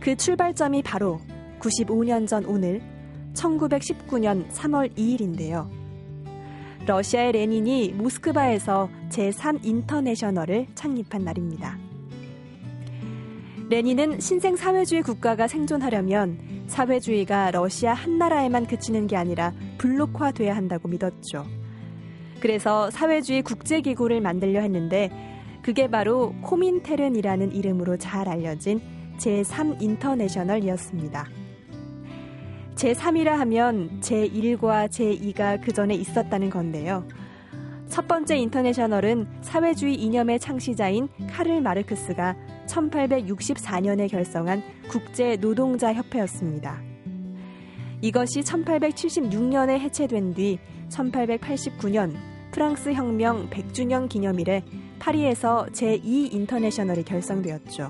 [0.00, 1.20] 그 출발점이 바로
[1.60, 2.80] 95년 전 오늘
[3.34, 5.68] 1919년 3월 2일인데요.
[6.86, 11.78] 러시아의 레닌이 모스크바에서 제3 인터내셔널을 창립한 날입니다.
[13.68, 21.44] 레닌은 신생 사회주의 국가가 생존하려면 사회주의가 러시아 한 나라에만 그치는 게 아니라 블록화돼야 한다고 믿었죠.
[22.40, 25.10] 그래서 사회주의 국제기구를 만들려 했는데
[25.62, 28.80] 그게 바로 코민테른이라는 이름으로 잘 알려진
[29.18, 31.26] 제3 인터내셔널이었습니다.
[32.76, 37.04] 제3이라 하면 제1과 제2가 그 전에 있었다는 건데요.
[37.88, 46.80] 첫 번째 인터내셔널은 사회주의 이념의 창시자인 카를 마르크스가 1864년에 결성한 국제 노동자 협회였습니다.
[48.00, 50.58] 이것이 1876년에 해체된 뒤
[50.90, 52.14] 1889년
[52.50, 54.64] 프랑스 혁명 100주년 기념일에
[54.98, 57.88] 파리에서 제2 인터내셔널이 결성되었죠.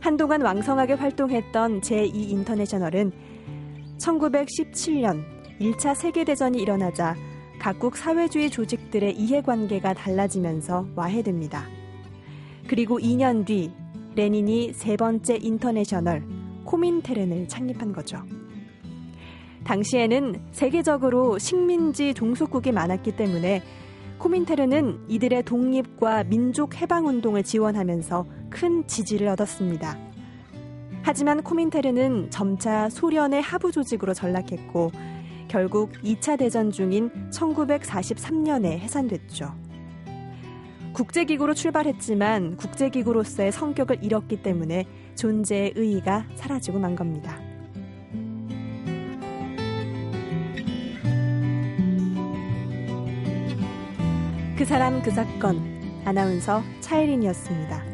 [0.00, 3.12] 한동안 왕성하게 활동했던 제2 인터내셔널은
[3.98, 5.24] 1917년
[5.60, 7.14] 1차 세계대전이 일어나자
[7.60, 11.64] 각국 사회주의 조직들의 이해관계가 달라지면서 와해됩니다.
[12.66, 13.70] 그리고 2년 뒤
[14.16, 16.24] 레닌이 세 번째 인터내셔널
[16.64, 18.22] 코민테른을 창립한 거죠.
[19.64, 23.62] 당시에는 세계적으로 식민지 종속국이 많았기 때문에
[24.18, 29.98] 코민테른은 이들의 독립과 민족 해방 운동을 지원하면서 큰 지지를 얻었습니다.
[31.02, 34.92] 하지만 코민테른은 점차 소련의 하부 조직으로 전락했고
[35.48, 39.52] 결국 2차 대전 중인 1943년에 해산됐죠.
[40.92, 47.51] 국제기구로 출발했지만 국제기구로서의 성격을 잃었기 때문에 존재의 의의가 사라지고 만 겁니다.
[54.62, 55.58] 그 사람 그 사건
[56.04, 57.84] 아나운서 차혜린이었습니다.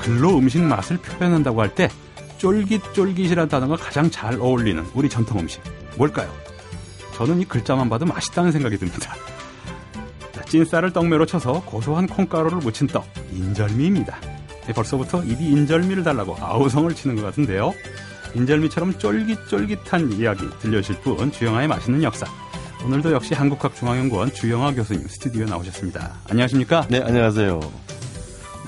[0.00, 1.88] 글로 음식 맛을 표현한다고 할 때
[2.38, 5.60] 쫄깃쫄깃이라는 단어가 가장 잘 어울리는 우리 전통 음식
[5.96, 6.32] 뭘까요?
[7.16, 9.12] 저는 이 글자만 봐도 맛있다는 생각이 듭니다.
[10.50, 14.18] 자, 찐쌀을 떡매로 쳐서 고소한 콩가루를 묻힌 떡 인절미입니다.
[14.66, 17.72] 네, 벌써부터 입이 인절미를 달라고 아우성을 치는 것 같은데요.
[18.34, 22.26] 인절미처럼 쫄깃쫄깃한 이야기 들려주실 분 주영아의 맛있는 역사
[22.84, 26.20] 오늘도 역시 한국학중앙연구원 주영아 교수님 스튜디오에 나오셨습니다.
[26.28, 26.86] 안녕하십니까?
[26.88, 27.60] 네, 안녕하세요.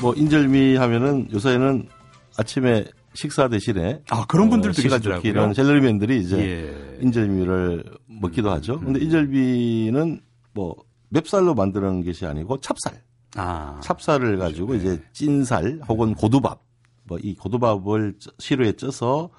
[0.00, 1.88] 뭐 인절미 하면은 요새는
[2.36, 5.30] 아침에 식사 대신에 아 그런 분들도 어, 계시더라고요.
[5.30, 6.98] 이런 샐러리맨들이 이제 예.
[7.02, 8.80] 인절미를 먹기도 하죠.
[8.80, 10.20] 근데 인절미는
[10.54, 10.76] 뭐
[11.12, 13.02] 맵쌀로 만드는 것이 아니고 찹쌀,
[13.36, 16.60] 아, 찹쌀을 가지고 이제 찐쌀 혹은 고두밥,
[17.04, 19.30] 뭐 이 고두밥을 쪄- 시루에 쪄서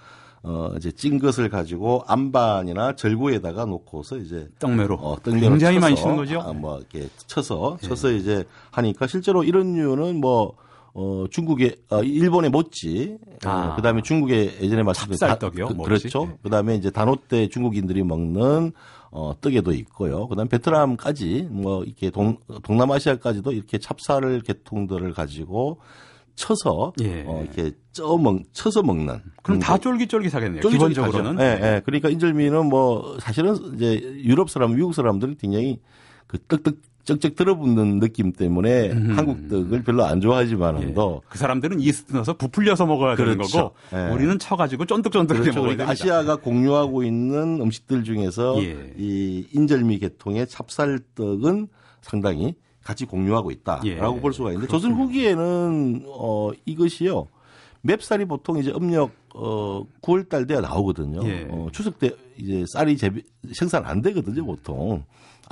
[0.46, 6.02] 어 이제 찐 것을 가지고 안반이나 절구에다가 놓고서 이제 떡매로 어, 떡면을 굉장히 많이 쳐서,
[6.10, 6.42] 치는 거죠.
[6.42, 7.88] 아, 뭐 이렇게 쳐서 예.
[7.88, 10.56] 쳐서 이제 하니까 실제로 이런 류는 뭐
[10.96, 13.76] 어, 중국의 어, 일본의 모찌, 어, 아.
[13.78, 15.88] 그다음에 중국의 예전에 말씀드린 찹쌀떡이요, 그, 모찌.
[15.88, 16.28] 그렇죠.
[16.30, 16.38] 예.
[16.44, 18.74] 그다음에 이제 단오 때 중국인들이 먹는
[19.16, 20.28] 어, 떡에도 있고요.
[20.28, 25.80] 그다음 에 베트남까지 뭐 이렇게 동 동남아시아까지도 이렇게 찹쌀 계통들을 가지고
[26.36, 27.24] 쳐서 예.
[27.28, 30.62] 어, 이렇게 쪄먹 쳐서 먹는 그럼 다 쫄깃쫄깃하겠네요.
[30.62, 31.36] 쫄깃쫄깃하죠.
[31.40, 31.82] 예, 예.
[31.86, 35.80] 그러니까 인절미는 뭐 사실은 이제 유럽 사람, 미국 사람들은 굉장히
[36.26, 39.12] 그 떡떡 쩍쩍 들어붙는 느낌 때문에 음흠.
[39.14, 40.22] 한국 떡을 별로 안 예.
[40.22, 43.72] 좋아하지만도 그 사람들은 이스트 넣어서 부풀려서 먹어야 되는 그렇죠.
[43.72, 44.14] 거고 예.
[44.14, 45.60] 우리는 쳐가지고 쫀득쫀득하게 그렇죠.
[45.60, 45.92] 먹어야 그러니까 됩니다.
[45.92, 48.94] 아시아가 공유하고 있는 음식들 중에서 예.
[48.98, 51.68] 이 인절미 계통의 찹쌀떡은
[52.02, 54.22] 상당히 같이 공유하고 있다라고 예.
[54.22, 57.28] 볼 수가 있는데 조선 후기에는 어 이것이요.
[57.82, 61.28] 맵쌀이 보통 이제 음력 어 9월 달 돼야 나오거든요.
[61.28, 61.48] 예.
[61.50, 63.22] 어, 추석 때 이제 쌀이 재배,
[63.54, 65.04] 생산 안 되거든요, 보통.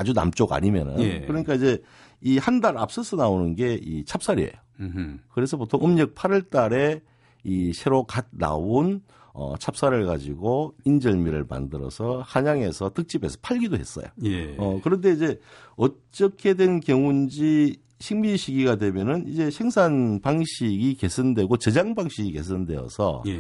[0.02, 1.00] 아주 남쪽 아니면은.
[1.00, 1.22] 예.
[1.22, 1.82] 그러니까 이제
[2.24, 4.52] 이 한 달 앞서서 나오는 게 이 찹쌀이에요.
[4.80, 5.18] 음흠.
[5.34, 7.02] 그래서 보통 음력 8월 달에
[7.44, 9.02] 이 새로 갓 나온
[9.34, 14.06] 어, 찹쌀을 가지고 인절미를 만들어서 한양에서 특집에서 팔기도 했어요.
[14.24, 14.56] 예.
[14.58, 15.40] 어, 그런데 이제
[15.78, 23.40] 어떻게 된 경우인지 식미 시기가 되면은 이제 생산 방식이 개선되고 저장 방식이 개선되어서 예.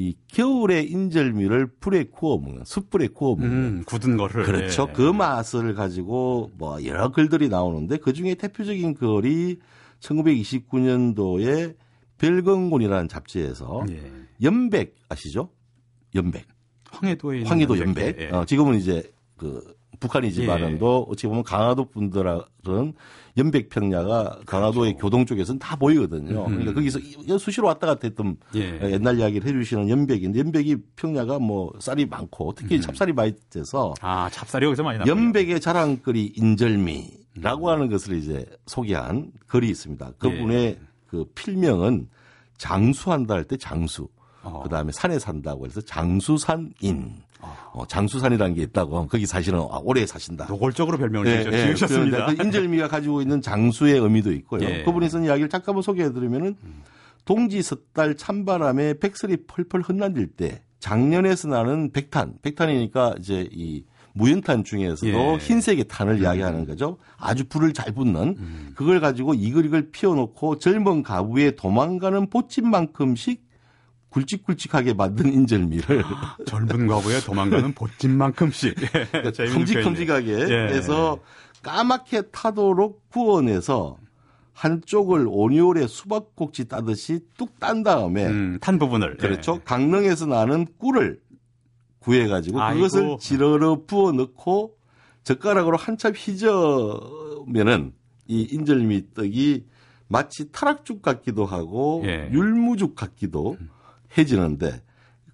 [0.00, 4.44] 이 겨울에 인절미를 불에 구워 먹는 숯불에 구워 먹는 음, 굳은 거를.
[4.44, 4.86] 그렇죠.
[4.88, 4.92] 예.
[4.94, 9.58] 그 맛을 가지고 뭐 여러 글들이 나오는데 그 중에 대표적인 글이
[10.00, 11.76] 1929년도에
[12.16, 14.00] 별건곤이라는 잡지에서 예.
[14.42, 15.50] 연백 아시죠?
[16.14, 16.46] 연백.
[16.90, 18.20] 황해도에 황해도 연백.
[18.20, 18.30] 예.
[18.30, 19.62] 어, 지금은 이제 그
[20.00, 22.94] 북한이지만은도 어찌 보면 강화도 분들은
[23.36, 26.26] 연백 평야가 강화도의 교동 쪽에서는 다 보이거든요.
[26.28, 26.44] 그렇죠.
[26.46, 26.50] 음.
[26.52, 28.78] 그러니까 거기서 이- 수시로 왔다 갔다 했던 예.
[28.92, 32.80] 옛날 이야기를 해주시는 연백인데 연백이 평야가 뭐 쌀이 많고 특히 음.
[32.80, 35.08] 찹쌀이 많이 돼서 아, 찹쌀이 여기서 많이 나요.
[35.08, 40.12] 연백의 자랑거리 인절미라고 하는 것을 이제 소개한 글이 있습니다.
[40.18, 40.78] 그분의 예.
[41.06, 42.08] 그 필명은
[42.58, 44.08] 장수한다 할 때 장수.
[44.42, 44.60] 어.
[44.62, 47.22] 그 다음에 산에 산다고 해서 장수산인.
[47.72, 49.06] 어, 장수산이라는 게 있다고.
[49.06, 50.46] 거기 사실은 아, 오래 사신다.
[50.46, 51.66] 노골적으로 별명을 예, 예.
[51.66, 52.24] 지으셨습니다.
[52.24, 54.62] 그런데 그 인절미가 가지고 있는 장수의 의미도 있고요.
[54.62, 54.82] 예.
[54.84, 56.56] 그분이 쓴 이야기를 잠깐만 소개해드리면은
[57.24, 65.06] 동지 섣달 찬바람에 백설이 펄펄 흩날릴 때 작년에서 나는 백탄, 백탄이니까 이제 이 무연탄 중에서도
[65.12, 65.36] 예.
[65.36, 66.98] 흰색의 탄을 이야기하는 거죠.
[67.16, 73.49] 아주 불을 잘 붙는 그걸 가지고 이글이글 피워놓고 젊은 가부에 도망가는 보침만큼씩
[74.10, 76.02] 굵직굵직하게 만든 인절미를
[76.46, 78.76] 젊은 과부에 도망가는 보찜만큼씩.
[79.24, 80.32] 예, 재밌는 큼직큼직하게.
[80.50, 80.74] 예.
[80.74, 81.20] 해서
[81.62, 83.98] 까맣게 타도록 구워내서
[84.52, 89.16] 한쪽을 오니올에 수박꼭지 따듯이 뚝 딴 다음에 음, 탄 부분을.
[89.16, 89.56] 그렇죠.
[89.56, 89.60] 예.
[89.64, 91.20] 강릉에서 나는 꿀을
[92.00, 92.76] 구해가지고 아이고.
[92.76, 94.76] 그것을 지러러 부어 넣고
[95.22, 97.92] 젓가락으로 한참 휘저으면은
[98.26, 99.66] 이 인절미 떡이
[100.08, 102.28] 마치 타락죽 같기도 하고 예.
[102.32, 103.56] 율무죽 같기도
[104.16, 104.82] 해지는데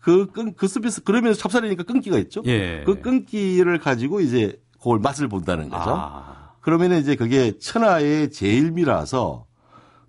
[0.00, 2.42] 그 끈, 그 습에서 그러면서 찹쌀이니까 끈기가 있죠.
[2.46, 2.84] 예.
[2.84, 5.90] 그 끈기를 가지고 이제 그걸 맛을 본다는 거죠.
[5.96, 9.46] 아, 그러면 이제 그게 천하의 제일미라서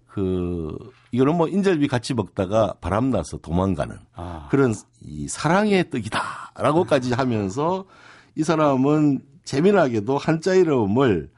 [0.08, 0.78] 그
[1.12, 4.48] 이거는 뭐 인절미 같이 먹다가 바람 나서 도망가는 아.
[4.52, 7.86] 그런 이 사랑의 떡이다라고까지 하면서
[8.36, 11.30] 이 사람은 재미나게도 한자 이름을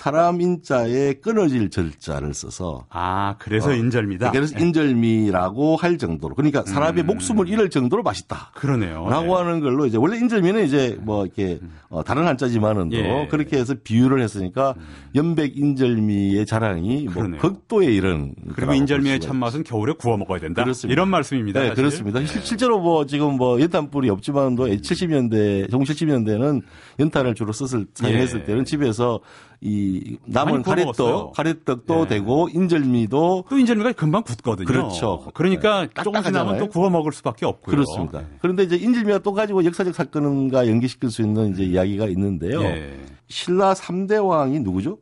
[0.00, 4.30] 사람 인자에 끊어질 절자를 써서 아, 그래서 어, 인절미다.
[4.30, 7.06] 그래서 인절미라고 할 정도로 그러니까 사람의 음.
[7.08, 8.52] 목숨을 잃을 정도로 맛있다.
[8.54, 9.08] 그러네요.
[9.10, 9.42] 라고 예.
[9.42, 13.28] 하는 걸로 이제 원래 인절미는 이제 뭐 이렇게 어, 다른 한자지만은도 예.
[13.32, 14.76] 그렇게 해서 비유를 했으니까
[15.16, 17.40] 연백 인절미의 자랑이 뭐 그러네요.
[17.40, 20.62] 극도에 이른 그리고 인절미의 참맛은 겨울에 구워 먹어야 된다.
[20.62, 20.92] 그렇습니다.
[20.92, 21.60] 이런 말씀입니다.
[21.62, 21.74] 네.
[21.74, 22.22] 그렇습니다.
[22.22, 22.26] 예.
[22.26, 26.62] 실- 실제로 뭐 지금 뭐 연탄불이 없지만도 70년대, 정 70년대는
[27.00, 28.44] 연탄을 주로 썼을 사용했을 예.
[28.44, 29.18] 때는 집에서
[29.62, 30.62] 이 남은.
[30.62, 32.08] 가래떡, 가래떡도 예.
[32.08, 34.66] 되고 인절미도 또 인절미가 금방 굳거든요.
[34.66, 35.26] 그렇죠.
[35.34, 36.02] 그러니까 네.
[36.02, 36.58] 조금씩 나면 딱딱하잖아요.
[36.58, 37.76] 또 구워 먹을 수밖에 없고요.
[37.76, 38.22] 그렇습니다.
[38.40, 42.62] 그런데 이제 인절미가 또 가지고 역사적 사건과 연계시킬 수 있는 이제 이야기가 있는데요.
[42.62, 42.98] 예.
[43.28, 44.98] 신라 3대 왕이 누구죠?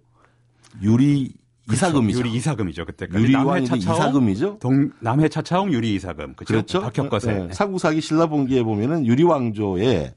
[0.82, 1.32] 유리
[1.70, 2.18] 이사금이죠.
[2.18, 2.84] 유리 이사금이죠.
[2.86, 4.58] 그때까지 유리 남해 왕이 차차홍, 이사금이죠.
[4.58, 6.34] 동 남해 차차홍 유리 이사금.
[6.34, 6.80] 그렇죠.
[6.80, 6.80] 그렇죠.
[6.80, 7.32] 박혁거세.
[7.32, 10.14] 네, 사구사기 신라본기에 보면은 유리왕조에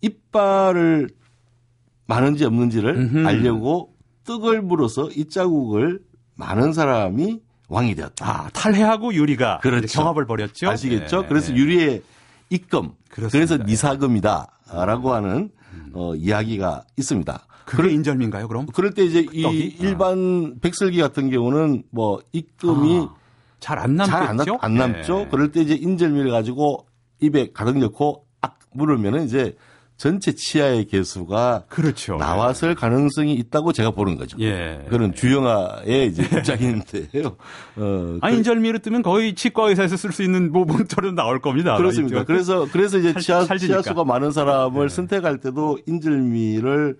[0.00, 1.10] 이빨을
[2.06, 3.26] 많은지 없는지를 음흠.
[3.26, 6.00] 알려고 떡을 물어서 이 자국을
[6.36, 8.26] 많은 사람이 왕이 되었다.
[8.46, 9.86] 아, 탈해하고 유리가 그렇죠.
[10.00, 10.68] 경합을 벌였죠.
[10.68, 11.22] 아시겠죠?
[11.24, 11.28] 예.
[11.28, 12.02] 그래서 유리의
[12.50, 13.56] 입금, 그렇습니다.
[13.56, 15.50] 그래서 니사금이다라고 하는
[15.92, 17.46] 어, 이야기가 있습니다.
[17.64, 18.66] 그게 인절미인가요, 그럼?
[18.66, 19.76] 그럴 때 이제 이 떡이?
[19.80, 23.14] 일반 백설기 같은 경우는 뭐 입금이 아,
[23.60, 24.44] 잘안 남겠죠?
[24.44, 25.20] 잘 안 안 남죠.
[25.22, 25.28] 예.
[25.30, 26.86] 그럴 때 이제 인절미를 가지고
[27.20, 29.56] 입에 가득 넣고 악 물으면은 이제
[29.96, 32.16] 전체 치아의 개수가 그렇죠.
[32.16, 34.36] 나왔을 가능성이 있다고 제가 보는 거죠.
[34.40, 34.84] 예.
[34.90, 37.36] 그런 주영아의 이제 입장인데요.
[37.76, 41.76] 어, 아, 인절미를 뜨면 거의 치과 의사에서 쓸 수 있는 모범처럼 나올 겁니다.
[41.76, 42.16] 그렇습니다.
[42.18, 42.26] 이쪽.
[42.26, 43.82] 그래서 그래서 이제 살- 치아, 살지니까.
[43.82, 44.94] 치아 수가 많은 사람을 네.
[44.94, 46.96] 선택할 때도 인절미를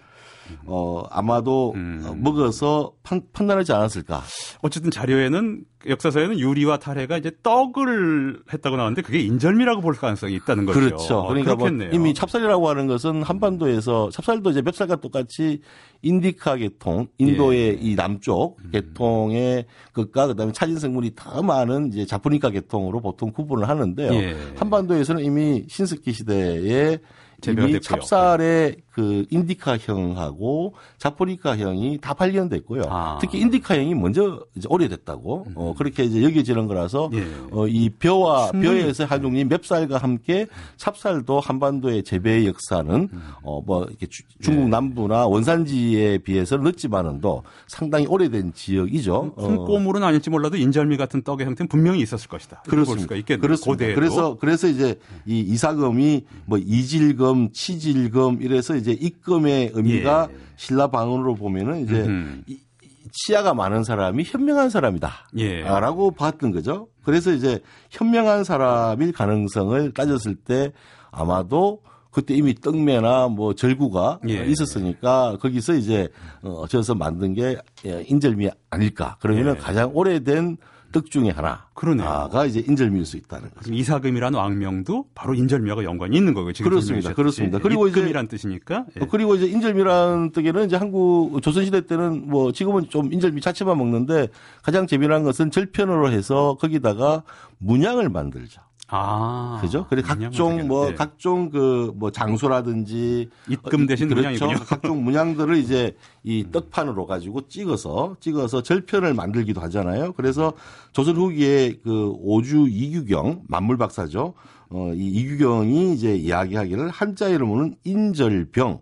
[0.67, 2.03] 어 아마도 음.
[2.07, 4.23] 어, 먹어서 판, 판단하지 않았을까.
[4.63, 10.81] 어쨌든 자료에는 역사서에는 유리와 탈해가 이제 떡을 했다고 나왔는데 그게 인절미라고 볼 가능성이 있다는 거죠.
[10.81, 11.19] 그렇죠.
[11.19, 11.69] 어, 그러니까 뭐.
[11.69, 15.61] 이미 찹쌀이라고 하는 것은 한반도에서 찹쌀도 이제 맵쌀과 똑같이
[16.03, 17.79] 인디카 계통, 인도의 예.
[17.81, 24.13] 이 남쪽 계통의 것과 그다음에 차진 성분이 더 많은 이제 자포니카 계통으로 보통 구분을 하는데요.
[24.15, 24.37] 예.
[24.57, 26.99] 한반도에서는 이미 신석기 시대에
[27.45, 27.81] 재배가 됐고요.
[27.81, 32.83] 찹쌀의 그 인디카형하고 자포니카형이 다 발견됐고요.
[32.89, 33.19] 아.
[33.21, 37.27] 특히 인디카형이 먼저 이제 오래됐다고 어, 그렇게 이제 여겨지는 거라서 예.
[37.51, 38.83] 어, 이 벼와 충분히.
[38.83, 43.09] 벼에서 한 종류 맵쌀과 함께 찹쌀도 한반도의 재배의 역사는
[43.43, 44.69] 어뭐 이렇게 주- 중국 예.
[44.69, 49.35] 남부나 원산지에 비해서는 늦지만은도 상당히 오래된 지역이죠.
[49.37, 52.63] 큰 어, 꼬물은 아닐지 몰라도 인절미 같은 떡의 형태는 분명히 있었을 것이다.
[52.69, 53.15] 그렇습니다.
[53.17, 53.41] 있겠네요.
[53.41, 53.73] 그렇습니다.
[53.73, 53.95] 고대에도.
[54.01, 60.37] 그래서 그래서 이제 이 이사금이 뭐 이질금, 치질금 이래서 이제 입금의 의미가 예.
[60.57, 62.43] 신라 방언으로 보면은 이제 음흠.
[62.47, 65.11] 이- 이 치아가 많은 사람이 현명한 사람이다.
[65.39, 65.61] 예.
[65.63, 66.89] 라고 봤던 거죠.
[67.05, 70.73] 그래서 이제 현명한 사람일 가능성을 따졌을 때
[71.11, 74.45] 아마도 그때 이미 떡매나 뭐 절구가 예.
[74.47, 76.09] 있었으니까 거기서 이제
[76.43, 79.17] 어, 저어서 만든 게 예, 인절미 아닐까.
[79.21, 79.59] 그러면은 예.
[79.59, 80.57] 가장 오래된
[80.95, 81.67] 떡 중에 하나.
[81.75, 82.29] 그러네요.
[82.31, 83.73] 가 이제 인절미일 수 있다는 거죠.
[83.75, 86.53] 이사금이라는 왕명도 바로 인절미하고 연관이 있는 거고요.
[86.53, 87.13] 지금 그렇습니다.
[87.13, 87.59] 그렇습니다.
[87.59, 88.85] 그리고 이제- 입금이란 뜻이니까.
[88.97, 89.03] 예.
[89.03, 94.29] 어, 그리고 이제 인절미라는 떡에는 이제 한국 조선시대 때는 뭐 지금은 좀 인절미 자체만 먹는데
[94.63, 97.25] 가장 재미난 것은 절편으로 해서 거기다가
[97.59, 98.61] 문양을 만들죠.
[98.89, 99.59] 아.
[99.61, 99.87] 그죠?
[99.89, 100.69] 그래 문양을 각종.
[100.69, 104.29] 뭐 각종 그 뭐 장소라든지 입금 대신 그렇죠.
[104.29, 104.65] 문양이군요.
[104.67, 110.13] 각종 문양들을 이제 이 떡판으로 가지고 찍어서 찍어서 절편을 만들기도 하잖아요.
[110.13, 110.53] 그래서
[110.93, 114.35] 조선 후기에 그 오주 이규경 만물 박사죠.
[114.71, 118.81] 어, 이 이규경이 이제 이야기하기를 한자 이름으로는 인절병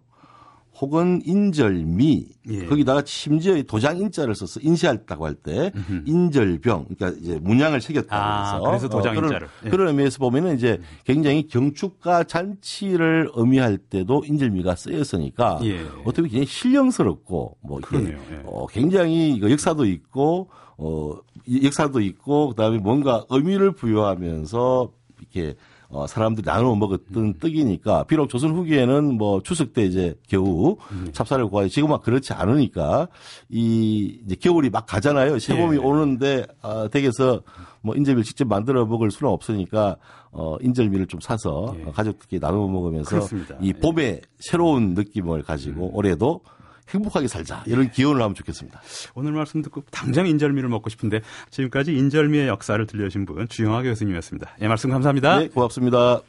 [0.81, 2.67] 혹은 인절미 예.
[2.67, 5.71] 거기다가 심지어 이 도장 인자를 써서 인쇄했다고 할 때
[6.07, 9.49] 인절병 그러니까 이제 문양을 새겼다 아, 그래서 그래서 도장 그런, 인자를.
[9.67, 9.69] 예.
[9.71, 15.81] 그런 의미에서 보면은 이제 굉장히 경축과 잔치를 의미할 때도 인절미가 쓰였으니까 예.
[16.05, 18.19] 어떻게 보면 굉장히 신령스럽고 뭐 그러네요.
[18.33, 18.41] 예.
[18.45, 21.15] 어, 굉장히 이거 역사도 있고 어
[21.47, 25.55] 이- 역사도 있고 그다음에 뭔가 의미를 부여하면서 이렇게
[25.93, 27.35] 어, 사람들이 나눠 먹었던 음.
[27.39, 31.11] 떡이니까 비록 조선 후기에는 뭐 추석 때 이제 겨우 음.
[31.13, 33.09] 찹쌀을 구하지 지금은 그렇지 않으니까
[33.51, 35.39] 이 이제 겨울이 막 가잖아요.
[35.39, 35.81] 새봄이 예.
[35.81, 37.43] 오는데 아, 댁에서
[37.83, 39.97] 뭐 인절미를 직접 만들어 먹을 수는 없으니까
[40.31, 41.85] 어 인절미를 좀 사서 예.
[41.85, 43.57] 어, 가족들끼리 나눠 먹으면서 그렇습니다.
[43.61, 45.95] 이 봄의 새로운 느낌을 가지고 음.
[45.95, 46.41] 올해도
[46.91, 48.81] 행복하게 살자 이런 기원을 하면 좋겠습니다.
[49.15, 54.57] 오늘 말씀 듣고 당장 인절미를 먹고 싶은데 지금까지 인절미의 역사를 들려주신 분 주영하 교수님이었습니다.
[54.61, 55.39] 예, 말씀 감사합니다.
[55.41, 56.21] 네, 고맙습니다.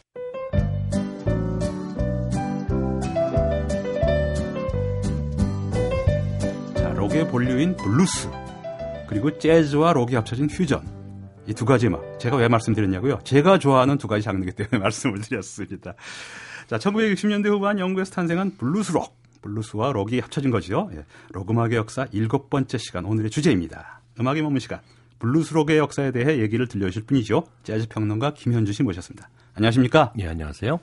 [6.75, 8.29] 자, 록의 본류인 블루스
[9.07, 11.03] 그리고 재즈와 록이 합쳐진 퓨전
[11.47, 13.19] 이 두 가지 음악 제가 왜 말씀드렸냐고요?
[13.25, 15.93] 제가 좋아하는 두 가지 장르이기 때문에 말씀을 드렸습니다.
[16.67, 20.89] 자, 1960년대 후반 영국에서 탄생한 블루스 록 블루스와 록이 합쳐진 거죠.
[20.93, 24.01] 예, 록 음악의 역사 일곱 번째 시간 오늘의 주제입니다.
[24.19, 24.79] 음악에 머문 시간
[25.19, 27.43] 블루스 록의 역사에 대해 얘기를 들려주실 분이죠.
[27.63, 29.29] 재즈 평론가 김현주 씨 모셨습니다.
[29.53, 30.13] 안녕하십니까?
[30.19, 30.79] 예, 안녕하세요.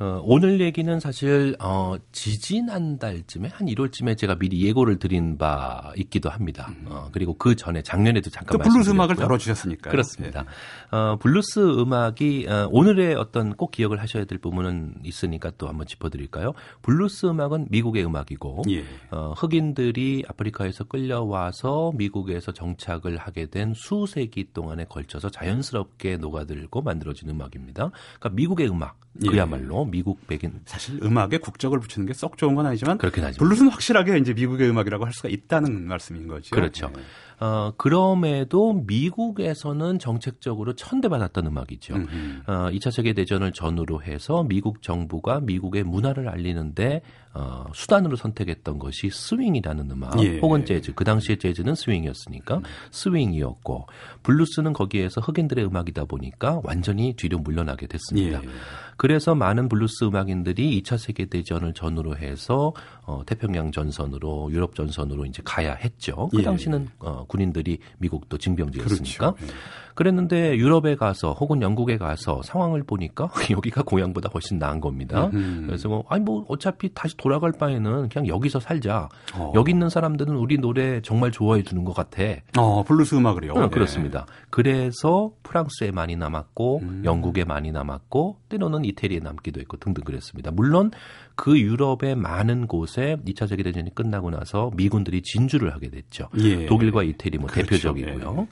[0.00, 6.30] 어, 오늘 얘기는 사실 어, 지지난 달쯤에 한 1월쯤에 제가 미리 예고를 드린 바 있기도
[6.30, 6.70] 합니다.
[6.86, 9.26] 어, 그리고 그 전에 작년에도 잠깐 또 블루스 음악을 말씀드렸고요.
[9.26, 9.90] 다뤄주셨으니까요.
[9.90, 10.44] 그렇습니다.
[10.92, 16.52] 어, 블루스 음악이 어, 오늘의 어떤 꼭 기억을 하셔야 될 부분은 있으니까 또 한번 짚어드릴까요?
[16.82, 18.84] 블루스 음악은 미국의 음악이고 예.
[19.10, 27.90] 어, 흑인들이 아프리카에서 끌려와서 미국에서 정착을 하게 된 수세기 동안에 걸쳐서 자연스럽게 녹아들고 만들어진 음악입니다.
[28.20, 29.07] 그러니까 미국의 음악, 예.
[29.28, 33.38] 그야말로 미국 백인 사실 음악에 국적을 붙이는 게 썩 좋은 건 아니지만 그렇긴 하죠.
[33.38, 36.54] 블루스는 확실하게 이제 미국의 음악이라고 할 수가 있다는 말씀인 거죠.
[36.54, 36.90] 그렇죠.
[36.94, 37.02] 네.
[37.40, 41.94] 어, 그럼에도 미국에서는 정책적으로 천대받았던 음악이죠.
[41.94, 42.42] 음흠.
[42.46, 47.02] 어, 2차 세계 대전을 전후로 해서 미국 정부가 미국의 문화를 알리는데
[47.34, 50.38] 어, 수단으로 선택했던 것이 스윙이라는 음악 예.
[50.40, 50.94] 혹은 재즈.
[50.94, 53.86] 그 당시에 재즈는 스윙이었으니까 스윙이었고
[54.24, 58.42] 블루스는 거기에서 흑인들의 음악이다 보니까 완전히 뒤로 물러나게 됐습니다.
[58.42, 58.48] 예.
[58.96, 62.72] 그래서 많은 블루스 음악인들이 2차 세계 대전을 전후로 해서
[63.04, 66.28] 어, 태평양 전선으로 유럽 전선으로 이제 가야 했죠.
[66.32, 66.42] 그 예.
[66.42, 69.34] 당시는 어, 군인들이 미국도 징병제였으니까.
[69.34, 69.46] 그렇죠.
[69.46, 69.88] 예.
[69.98, 75.28] 그랬는데 유럽에 가서 혹은 영국에 가서 상황을 보니까 여기가 고향보다 훨씬 나은 겁니다.
[75.32, 75.64] 음.
[75.66, 79.08] 그래서 뭐 아니 뭐 어차피 다시 돌아갈 바에는 그냥 여기서 살자.
[79.34, 79.52] 어.
[79.56, 82.22] 여기 있는 사람들은 우리 노래 정말 좋아해 주는 것 같아.
[82.56, 83.54] 어, 블루스 음악을요.
[83.54, 83.68] 어, 네.
[83.70, 84.26] 그렇습니다.
[84.50, 87.02] 그래서 프랑스에 많이 남았고 음.
[87.04, 90.52] 영국에 많이 남았고 때로는 이태리에 남기도 했고 등등 그랬습니다.
[90.52, 90.92] 물론
[91.38, 96.28] 그 유럽의 많은 곳에 2차 세계 대전이 끝나고 나서 미군들이 진주를 하게 됐죠.
[96.38, 96.66] 예.
[96.66, 97.70] 독일과 이태리 뭐 그렇죠.
[97.70, 98.48] 대표적이고요.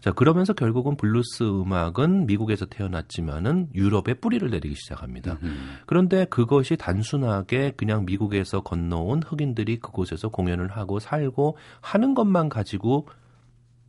[0.00, 5.36] 자, 그러면서 결국은 블루스 음악은 미국에서 태어났지만은 유럽에 뿌리를 내리기 시작합니다.
[5.42, 5.76] 음.
[5.84, 13.06] 그런데 그것이 단순하게 그냥 미국에서 건너온 흑인들이 그곳에서 공연을 하고 살고 하는 것만 가지고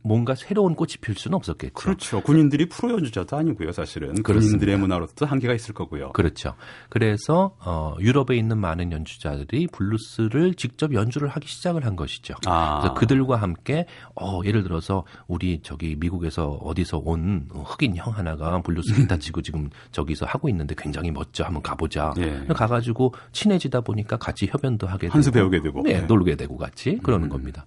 [0.02, 1.72] 뭔가 새로운 꽃이 필 수는 없었겠죠.
[1.74, 2.20] 그렇죠.
[2.22, 4.22] 군인들이 프로 연주자도 아니고요, 사실은.
[4.22, 4.40] 그렇습니다.
[4.40, 6.12] 군인들의 문화로도 한계가 있을 거고요.
[6.12, 6.54] 그렇죠.
[6.88, 12.34] 그래서 어, 유럽에 있는 많은 연주자들이 블루스를 직접 연주를 하기 시작을 한 것이죠.
[12.46, 12.80] 아.
[12.80, 13.86] 그래서 그들과 함께
[14.20, 19.70] 어, 예를 들어서 우리 저기 미국에서 어디서 온 흑인 형 하나가 블루스 기타 치고 지금
[19.92, 21.44] 저기서 하고 있는데 굉장히 멋져.
[21.44, 22.14] 한번 가보자.
[22.18, 22.44] 예.
[22.52, 25.82] 가가지고 친해지다 보니까 같이 협연도 하게 되고 한수 배우게 되고.
[25.82, 26.00] 네, 예.
[26.00, 27.64] 놀게 되고 같이 그러는 겁니다.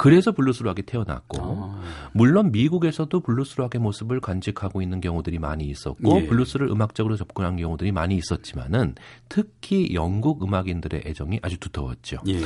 [0.00, 1.82] 그래서 블루스 락이 태어났고 아.
[2.12, 6.26] 물론 미국에서도 블루스 락의 모습을 간직하고 있는 경우들이 많이 있었고 예.
[6.26, 8.94] 블루스를 음악적으로 접근한 경우들이 많이 있었지만은
[9.28, 12.16] 특히 영국 음악인들의 애정이 아주 두터웠죠.
[12.28, 12.40] 예.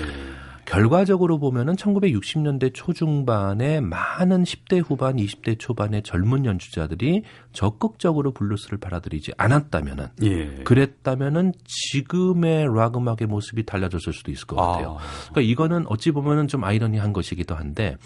[0.66, 10.06] 결과적으로 보면은 1960년대 초중반에 많은 10대 후반, 20대 초반의 젊은 연주자들이 적극적으로 블루스를 받아들이지 않았다면은
[10.22, 10.46] 예.
[10.64, 14.98] 그랬다면은 지금의 락 음악의 모습이 달라졌을 수도 있을 것 같아요.
[15.30, 17.96] 그러니까 이거는 어찌 보면은 좀 아이러니한 것이기도 한데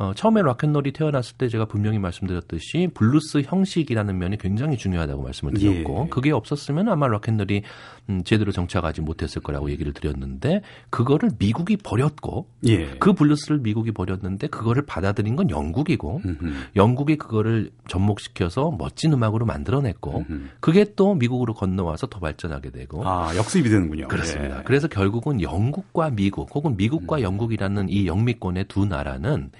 [0.00, 6.04] 어, 처음에 락앤롤이 태어났을 때 제가 분명히 말씀드렸듯이 블루스 형식이라는 면이 굉장히 중요하다고 말씀을 드렸고
[6.06, 6.08] 예.
[6.08, 7.62] 그게 없었으면 아마 락앤롤이
[8.08, 12.86] 음, 제대로 정착하지 못했을 거라고 얘기를 드렸는데 그거를 미국이 버렸고 예.
[12.98, 16.52] 그 블루스를 미국이 버렸는데 그거를 받아들인 건 영국이고 음흠.
[16.76, 20.44] 영국이 그거를 접목시켜서 멋진 음악으로 만들어냈고 음흠.
[20.60, 24.08] 그게 또 미국으로 건너와서 더 발전하게 되고 아, 역습이 되는군요.
[24.08, 24.60] 그렇습니다.
[24.60, 24.62] 예.
[24.64, 27.22] 그래서 결국은 영국과 미국 혹은 미국과 음.
[27.22, 29.50] 영국이라는 이 영미권의 두 나라는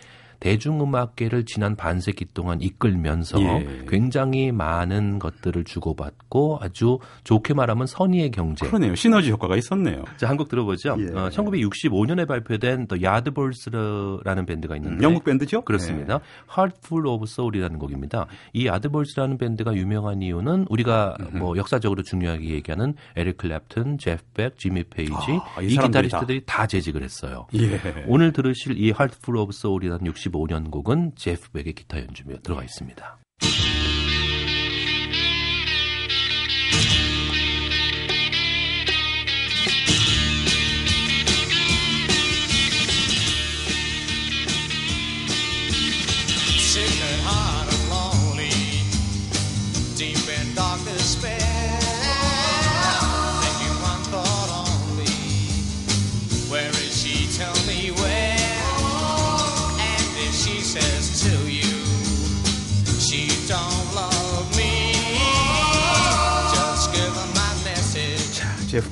[0.40, 3.84] 대중음악계를 지난 반세기 동안 이끌면서 예.
[3.88, 8.66] 굉장히 많은 것들을 주고받고 아주 좋게 말하면 선의의 경쟁.
[8.66, 8.94] 그러네요.
[8.94, 10.04] 시너지 효과가 있었네요.
[10.16, 10.96] 자, 한곡 들어보죠.
[10.98, 11.06] 예.
[11.16, 15.58] 어, 1965년에 발표된 The Yardbirds라는 밴드가 있는데 영국 밴드죠?
[15.58, 15.64] 네.
[15.64, 16.20] 그렇습니다.
[16.56, 18.26] Heart Full of Soul이라는 곡입니다.
[18.52, 24.84] 이 Yardbirds라는 밴드가 유명한 이유는 우리가 뭐 역사적으로 중요하게 얘기하는 에릭 클랩튼, 제프 벡, 지미
[24.84, 25.12] 페이지
[25.56, 26.66] 아, 이 이, 기타리스트들이 다.
[26.66, 27.46] 재직을 했어요.
[27.54, 27.80] 예.
[28.06, 33.18] 오늘 들으실 이 Heart Full of Soul이라는 65년 곡은 제프 벡의 기타 연주가 들어가 있습니다.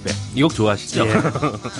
[0.09, 0.17] 벡.
[0.35, 1.07] 이곡 좋아하시죠?
[1.07, 1.11] 예.
[1.13, 1.23] 한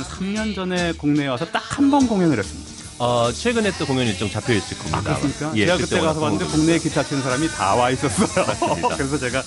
[0.05, 2.69] 3년 전에 국내에 와서 딱 한 번 공연을 했습니다.
[3.01, 4.99] 어, 최근에 또 공연 일정 잡혀 있을 겁니다.
[4.99, 5.53] 아, 그렇습니까?
[5.55, 8.45] 예, 제가 그때 그때 가서 봤는데 국내에 기타 치는 사람이 다 와 있었어요.
[8.99, 9.41] 그래서 제가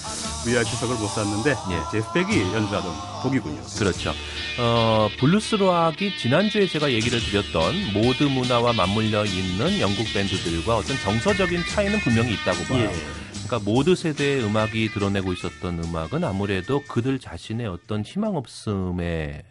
[0.46, 1.80] VIP석을 못 샀는데 예.
[1.92, 3.62] 제프 벡이 연주하던 곡이군요.
[3.78, 4.14] 그렇죠.
[4.58, 11.64] 어, 블루스 락이 지난주에 제가 얘기를 드렸던 모드 문화와 맞물려 있는 영국 밴드들과 어떤 정서적인
[11.70, 12.84] 차이는 분명히 있다고 봐요.
[12.90, 13.31] 예.
[13.52, 19.51] 그러니까 모드 세대의 음악이 드러내고 있었던 음악은 아무래도 그들 자신의 어떤 희망 없음의 무-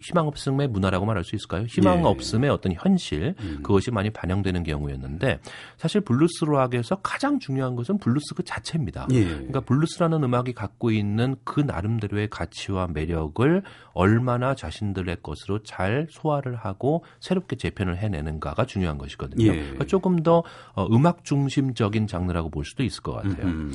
[0.00, 1.64] 희망 없음의 문화라고 말할 수 있을까요?
[1.68, 2.02] 희망 예.
[2.02, 3.60] 없음의 어떤 현실 음.
[3.62, 5.40] 그것이 많이 반영되는 경우였는데
[5.76, 9.08] 사실 블루스 락에서 가장 중요한 것은 블루스 그 자체입니다.
[9.12, 9.24] 예.
[9.24, 13.62] 그러니까 블루스라는 음악이 갖고 있는 그 나름대로의 가치와 매력을
[13.92, 19.46] 얼마나 자신들의 것으로 잘 소화를 하고 새롭게 재편을 해내는가가 중요한 것이거든요.
[19.46, 19.60] 예.
[19.60, 20.42] 그러니까 조금 더
[20.74, 23.46] 어, 음악 중심적인 장르라고 볼 수도 있을 것 같아요.
[23.46, 23.72] 음.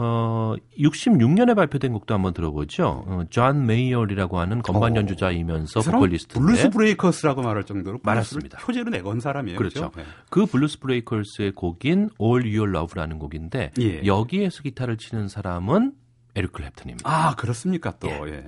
[0.00, 3.04] 어, 66년에 발표된 곡도 한번 들어보죠.
[3.06, 4.96] 어, 존 메이얼이라고 하는 건반 어.
[4.96, 7.98] 연주자이면서 그 사람 보컬리스트인데 블루스 브레이커스라고 말할 정도로.
[7.98, 9.58] 블루스를 표제로 내건 사람이에요.
[9.58, 9.90] 그렇죠.
[9.96, 10.04] 네.
[10.30, 14.04] 그 블루스 브레이커스의 곡인 All Your Love라는 곡인데 예.
[14.06, 15.94] 여기에서 기타를 치는 사람은
[16.36, 17.00] 에릭 클랩튼입니다.
[17.02, 18.08] 아 그렇습니까 또.
[18.08, 18.34] 예.
[18.34, 18.44] 예.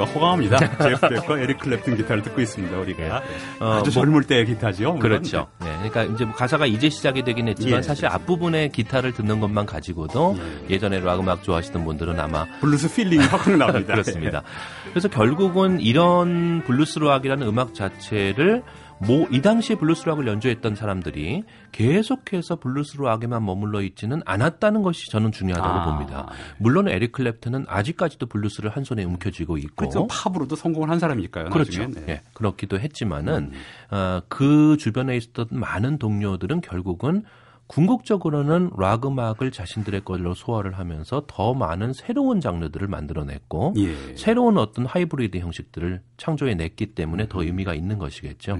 [0.00, 0.58] 귀가 호강합니다.
[0.78, 2.76] 제프 벡과 에릭 클랩튼 기타를 듣고 있습니다.
[2.78, 3.22] 우리가
[3.60, 4.94] 어, 아주 뭐- 젊을 때의 기타죠.
[4.96, 5.48] 그렇죠.
[5.60, 7.82] 네, 그러니까 이제 뭐 가사가 이제 시작이 되긴 했지만 예.
[7.82, 10.36] 사실 앞부분에 기타를 듣는 것만 가지고도
[10.68, 10.74] 예.
[10.74, 13.92] 예전에 락 음악 좋아하시던 분들은 아마 블루스 feeling이 확 납니다.
[13.92, 14.42] 그렇습니다.
[14.90, 18.62] 그래서 결국은 이런 블루스 락이라는 음악 자체를
[19.06, 25.68] 뭐이 당시에 블루스 락을 연주했던 사람들이 계속해서 블루스 락에만 머물러 있지는 않았다는 것이 저는 중요하다고
[25.68, 25.84] 아.
[25.84, 26.28] 봅니다.
[26.58, 30.06] 물론 에릭 클랩튼은 아직까지도 블루스를 한 손에 움켜쥐고 있고 그렇죠.
[30.06, 31.50] 팝으로도 성공을 한 사람이니까요.
[31.50, 31.86] 그렇죠.
[31.86, 32.04] 네.
[32.08, 33.52] 예, 그렇기도 했지만은
[33.90, 37.24] 어, 그 주변에 있었던 많은 동료들은 결국은
[37.70, 44.16] 궁극적으로는 락 음악을 자신들의 걸로 소화를 하면서 더 많은 새로운 장르들을 만들어냈고 예.
[44.16, 48.58] 새로운 어떤 하이브리드 형식들을 창조해냈기 때문에 더 의미가 있는 것이겠죠.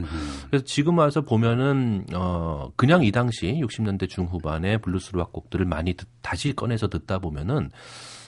[0.48, 6.06] 그래서 지금 와서 보면은 어 그냥 이 당시 60년대 중후반에 블루스 락 곡들을 많이 듣-
[6.22, 7.70] 다시 꺼내서 듣다 보면은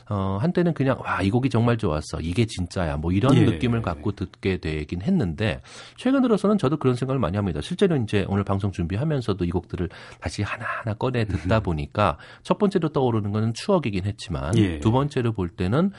[0.08, 2.20] 어, 한때는 그냥 와, 이 곡이 정말 좋았어.
[2.20, 2.96] 이게 진짜야.
[2.96, 3.44] 뭐 이런 예.
[3.44, 5.60] 느낌을 갖고 듣게 되긴 했는데
[5.96, 7.60] 최근 들어서는 저도 그런 생각을 많이 합니다.
[7.62, 9.88] 실제로 이제 오늘 방송 준비하면서도 이 곡들을
[10.20, 14.80] 다시 하나하나 꺼내 듣다 보니까 첫 번째로 떠오르는 거는 추억이긴 했지만 예.
[14.80, 15.90] 두 번째로 볼 때는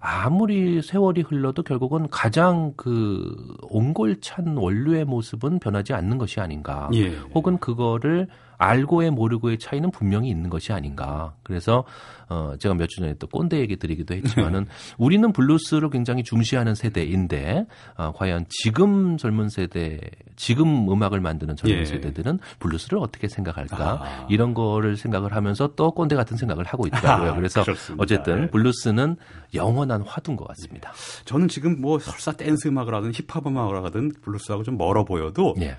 [0.00, 6.88] 아무리 세월이 흘러도 결국은 가장 그 옹골찬 원류의 모습은 변하지 않는 것이 아닌가.
[6.94, 7.16] 예.
[7.34, 8.28] 혹은 그거를
[8.58, 11.34] 알고의 모르고의 차이는 분명히 있는 것이 아닌가.
[11.42, 11.84] 그래서
[12.28, 14.66] 어 제가 몇 주 전에 또 꼰대 얘기 드리기도 했지만은
[14.98, 20.00] 우리는 블루스를 굉장히 중시하는 세대인데 어 과연 지금 젊은 세대,
[20.36, 21.84] 지금 음악을 만드는 젊은 예.
[21.84, 23.76] 세대들은 블루스를 어떻게 생각할까?
[24.02, 24.26] 아.
[24.30, 27.30] 이런 거를 생각을 하면서 또 꼰대 같은 생각을 하고 있더라고요.
[27.30, 28.02] 아, 그래서 그렇습니다.
[28.02, 28.46] 어쨌든 예.
[28.50, 29.16] 블루스는
[29.54, 30.92] 영원한 화두인 것 같습니다.
[31.24, 35.76] 저는 지금 뭐 설사 댄스 음악을 하든 힙합 음악을 하든 블루스하고 좀 멀어 보여도 예.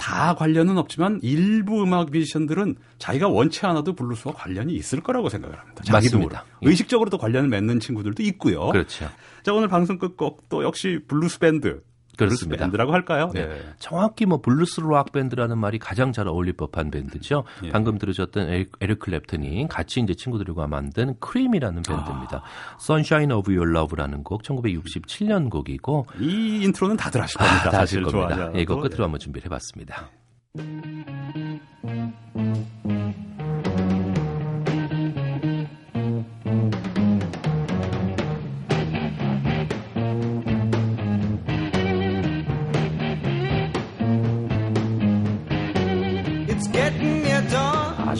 [0.00, 5.82] 다 관련은 없지만 일부 음악 뮤지션들은 자기가 원치 않아도 블루스와 관련이 있을 거라고 생각을 합니다.
[5.84, 6.44] 자기도 맞습니다.
[6.60, 6.70] 모르게.
[6.70, 8.70] 의식적으로도 관련을 맺는 친구들도 있고요.
[8.70, 9.10] 그렇죠.
[9.42, 11.82] 자 오늘 방송 끝곡 또 역시 블루스 밴드.
[12.26, 12.64] 그렇습니다.
[12.64, 13.30] 밴드라고 할까요?
[13.34, 13.48] 네.
[13.78, 17.44] 정확히 뭐 블루스 락 밴드라는 말이 가장 잘 어울릴 법한 밴드죠.
[17.64, 17.70] 예.
[17.70, 22.42] 방금 들으셨던 에릭, 에릭 클랩튼이 같이 이제 친구들과 만든 크림이라는 밴드입니다.
[22.80, 27.68] Sunshine of Your Love라는 곡 1967년 곡이고 이 인트로는 다들 아실 겁니다.
[27.68, 28.50] 아, 다 아실 겁니다.
[28.54, 30.10] 예, 이거 끝으로 한번 준비를 해봤습니다.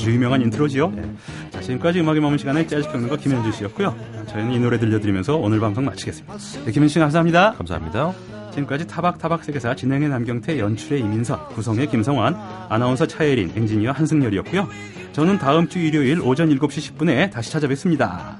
[0.00, 0.92] 아주 유명한 인트로지요.
[1.50, 3.94] 자, 지금까지 음악의 머문 시간에 재즈 평론가 김현주 씨였고요.
[4.28, 6.38] 저희는 이 노래 들려드리면서 오늘 방송 마치겠습니다.
[6.64, 7.52] 네, 김현주 씨 감사합니다.
[7.52, 8.14] 감사합니다.
[8.52, 12.34] 지금까지 타박타박 세계사 진행의 남경태, 연출의 이민서, 구성의 김성환,
[12.70, 14.68] 아나운서 차예린, 엔지니어 한승열이었고요.
[15.12, 18.38] 저는 다음 주 일요일 오전 7시 10분에 다시 찾아뵙습니다.